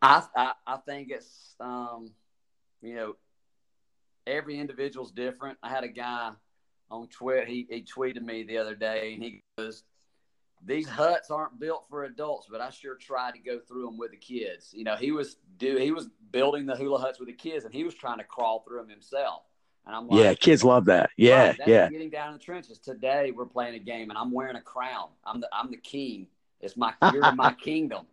[0.03, 2.12] I, I, I think it's um,
[2.82, 3.16] you know
[4.26, 5.59] every individual's different.
[5.62, 6.32] I had a guy
[6.90, 7.47] on Twitter.
[7.47, 9.82] He he tweeted me the other day and he goes,
[10.66, 14.10] these huts aren't built for adults, but I sure tried to go through them with
[14.10, 14.72] the kids.
[14.74, 17.72] You know, he was do he was building the hula huts with the kids, and
[17.72, 19.42] he was trying to crawl through them himself.
[19.86, 21.10] And I'm like, yeah, kids love that.
[21.16, 21.88] Yeah, right, yeah.
[21.88, 22.78] Getting down in the trenches.
[22.78, 25.08] Today we're playing a game, and I'm wearing a crown.
[25.24, 26.26] I'm the I'm the king.
[26.60, 28.06] It's my you're my kingdom.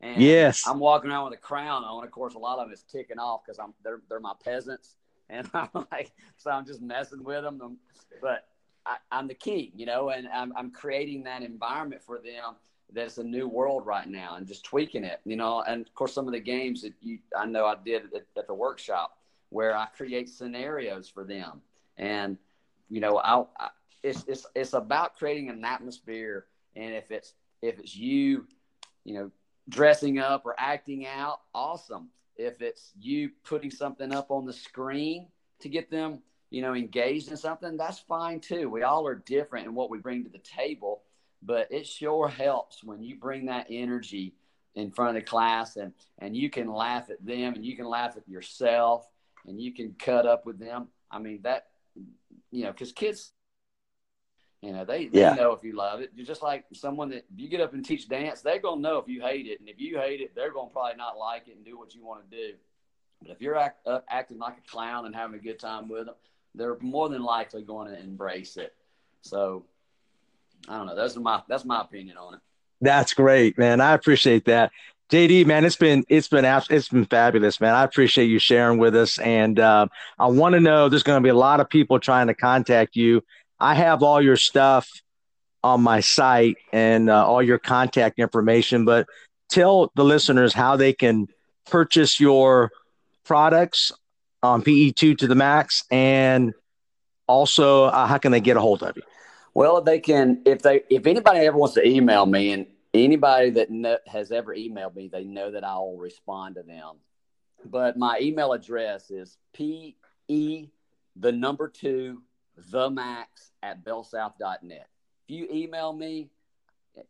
[0.00, 2.04] And yes, I'm walking around with a crown on.
[2.04, 4.94] Of course, a lot of them is ticking off because I'm they're they're my peasants.
[5.28, 7.78] and I'm like, so I'm just messing with them.
[8.20, 8.46] But
[8.86, 12.54] I, am the king, you know, and I'm, I'm creating that environment for them
[12.92, 15.62] that's a new world right now and just tweaking it, you know.
[15.66, 18.46] And of course, some of the games that you I know I did at, at
[18.46, 19.18] the workshop
[19.50, 21.60] where I create scenarios for them,
[21.96, 22.38] and
[22.88, 23.68] you know, I, I
[24.02, 28.46] it's it's it's about creating an atmosphere, and if it's if it's you,
[29.04, 29.30] you know,
[29.68, 32.08] dressing up or acting out, awesome.
[32.36, 35.28] If it's you putting something up on the screen
[35.60, 36.20] to get them,
[36.56, 38.70] you know, engaged in something, that's fine too.
[38.70, 41.02] We all are different in what we bring to the table,
[41.42, 44.32] but it sure helps when you bring that energy
[44.74, 47.84] in front of the class and and you can laugh at them and you can
[47.84, 49.06] laugh at yourself
[49.46, 50.88] and you can cut up with them.
[51.10, 51.66] I mean that
[52.50, 53.32] you know, because kids
[54.62, 55.34] you know, they, they yeah.
[55.34, 56.12] know if you love it.
[56.14, 58.96] You're just like someone that if you get up and teach dance, they're gonna know
[58.96, 61.56] if you hate it, and if you hate it, they're gonna probably not like it
[61.56, 62.54] and do what you want to do.
[63.20, 66.06] But if you're act, uh, acting like a clown and having a good time with
[66.06, 66.14] them,
[66.56, 68.74] they're more than likely going to embrace it.
[69.22, 69.64] So,
[70.68, 70.96] I don't know.
[70.96, 72.40] That's my that's my opinion on it.
[72.80, 73.80] That's great, man.
[73.80, 74.72] I appreciate that.
[75.10, 77.74] JD, man, it's been it's been it's been fabulous, man.
[77.74, 79.86] I appreciate you sharing with us, and uh,
[80.18, 80.88] I want to know.
[80.88, 83.22] There's going to be a lot of people trying to contact you.
[83.60, 84.88] I have all your stuff
[85.62, 89.06] on my site and uh, all your contact information, but
[89.48, 91.28] tell the listeners how they can
[91.66, 92.70] purchase your
[93.24, 93.92] products
[94.42, 96.54] on PE2 to the max and
[97.26, 99.02] also uh, how can they get a hold of you?
[99.54, 104.02] Well, they can if they if anybody ever wants to email me and anybody that
[104.06, 106.96] has ever emailed me, they know that I'll respond to them.
[107.64, 109.96] But my email address is p
[110.28, 110.68] e
[111.16, 112.22] the number two
[112.70, 114.88] the max at bellsouth.net.
[115.28, 116.30] If you email me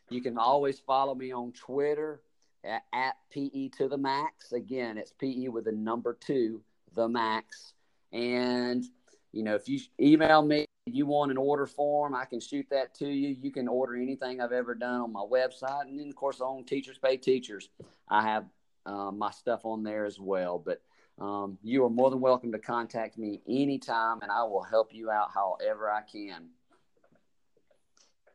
[0.09, 2.22] You can always follow me on Twitter
[2.63, 4.51] at, at PE to the Max.
[4.51, 6.61] Again, it's PE with a number two,
[6.93, 7.74] the Max.
[8.11, 8.84] And,
[9.32, 12.93] you know, if you email me, you want an order form, I can shoot that
[12.95, 13.36] to you.
[13.41, 15.88] You can order anything I've ever done on my website.
[15.88, 17.70] And then, of course, on Teachers Pay Teachers,
[18.07, 18.45] I have
[18.86, 20.61] uh, my stuff on there as well.
[20.63, 20.82] But
[21.20, 25.11] um, you are more than welcome to contact me anytime, and I will help you
[25.11, 26.47] out however I can.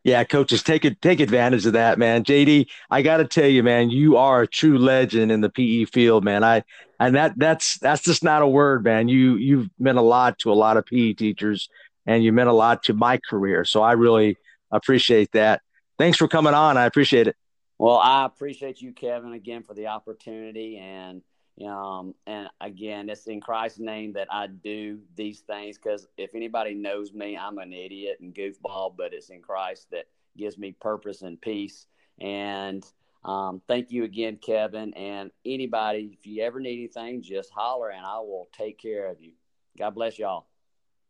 [0.03, 2.25] Yeah, coaches, take it, take advantage of that, man.
[2.25, 5.85] JD, I got to tell you, man, you are a true legend in the PE
[5.85, 6.43] field, man.
[6.43, 6.63] I
[6.99, 9.09] and that that's that's just not a word, man.
[9.09, 11.69] You you've meant a lot to a lot of PE teachers
[12.07, 13.65] and you meant a lot to my career.
[13.65, 14.37] So I really
[14.71, 15.61] appreciate that.
[15.99, 16.77] Thanks for coming on.
[16.77, 17.37] I appreciate it.
[17.79, 20.77] Well, I appreciate you, Kevin, again for the opportunity.
[20.79, 21.23] And,
[21.67, 26.75] um, and again, it's in Christ's name that I do these things because if anybody
[26.75, 30.07] knows me, I'm an idiot and goofball, but it's in Christ that
[30.37, 31.87] gives me purpose and peace.
[32.21, 32.85] And
[33.25, 34.95] um, thank you again, Kevin.
[34.95, 39.21] And anybody, if you ever need anything, just holler and I will take care of
[39.21, 39.33] you.
[39.79, 40.47] God bless y'all.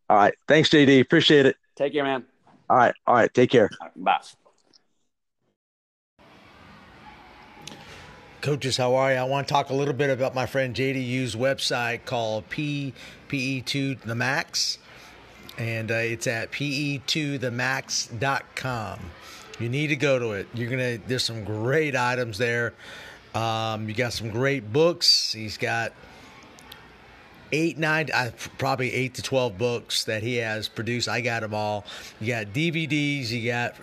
[0.09, 0.35] All right.
[0.49, 1.01] Thanks, JD.
[1.01, 1.57] Appreciate it.
[1.77, 2.25] Take care, man.
[2.69, 2.95] All right.
[3.07, 3.33] All right.
[3.33, 3.71] Take care.
[3.97, 4.21] bye.
[8.41, 9.19] Coaches, how are you?
[9.19, 14.01] I want to talk a little bit about my friend JD Hughes' website called PPE2
[14.01, 14.79] The Max,
[15.59, 19.01] and uh, it's at pe2themax.com.
[19.59, 20.49] You need to go to it.
[20.55, 20.97] You're gonna.
[21.07, 22.73] There's some great items there.
[23.35, 25.35] Um, you got some great books.
[25.35, 25.93] He's got
[27.53, 31.11] eight, nine, uh, probably eight to 12 books that he has produced.
[31.11, 31.85] I got them all.
[32.21, 33.75] You got DVDs, you got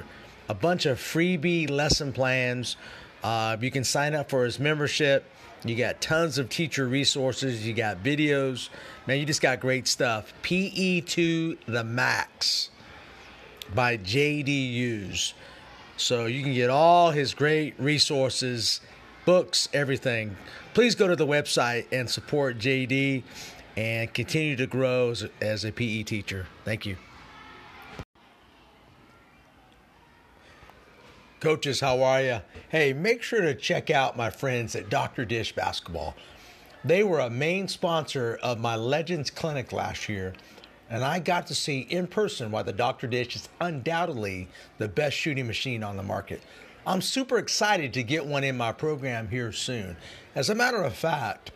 [0.49, 2.76] a bunch of freebie lesson plans.
[3.24, 5.26] Uh, you can sign up for his membership.
[5.65, 7.65] You got tons of teacher resources.
[7.65, 8.70] You got videos.
[9.05, 10.34] Man, you just got great stuff.
[10.43, 12.70] PE to The Max
[13.74, 15.34] by JD Hughes.
[15.97, 18.82] So you can get all his great resources,
[19.26, 20.38] books, everything.
[20.74, 23.24] Please go to the website and support JD
[23.76, 26.45] and continue to grow as, as a PE teacher.
[26.65, 26.97] Thank you.
[31.39, 32.41] Coaches, how are you?
[32.69, 35.23] Hey, make sure to check out my friends at Dr.
[35.23, 36.15] Dish Basketball.
[36.83, 40.33] They were a main sponsor of my Legends Clinic last year,
[40.89, 43.05] and I got to see in person why the Dr.
[43.05, 44.47] Dish is undoubtedly
[44.79, 46.41] the best shooting machine on the market.
[46.88, 49.95] I'm super excited to get one in my program here soon.
[50.33, 51.51] As a matter of fact,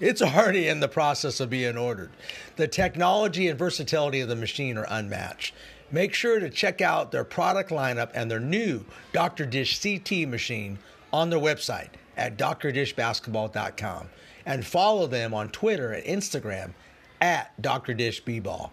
[0.00, 2.10] it's already in the process of being ordered.
[2.56, 5.54] The technology and versatility of the machine are unmatched.
[5.90, 9.46] Make sure to check out their product lineup and their new Dr.
[9.46, 10.78] Dish CT machine
[11.12, 14.08] on their website at drdishbasketball.com
[14.46, 16.72] and follow them on Twitter and Instagram
[17.20, 17.94] at Dr.
[17.94, 18.72] Dish B-Ball.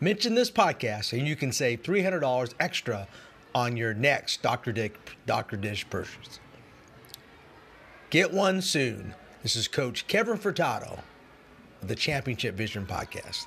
[0.00, 3.08] Mention this podcast and you can save $300 extra
[3.54, 4.72] on your next Dr.
[4.72, 5.56] Dick Dr.
[5.56, 6.38] Dish purchase.
[8.10, 9.14] Get one soon.
[9.42, 11.00] This is Coach Kevin Furtado
[11.82, 13.46] of the Championship Vision Podcast.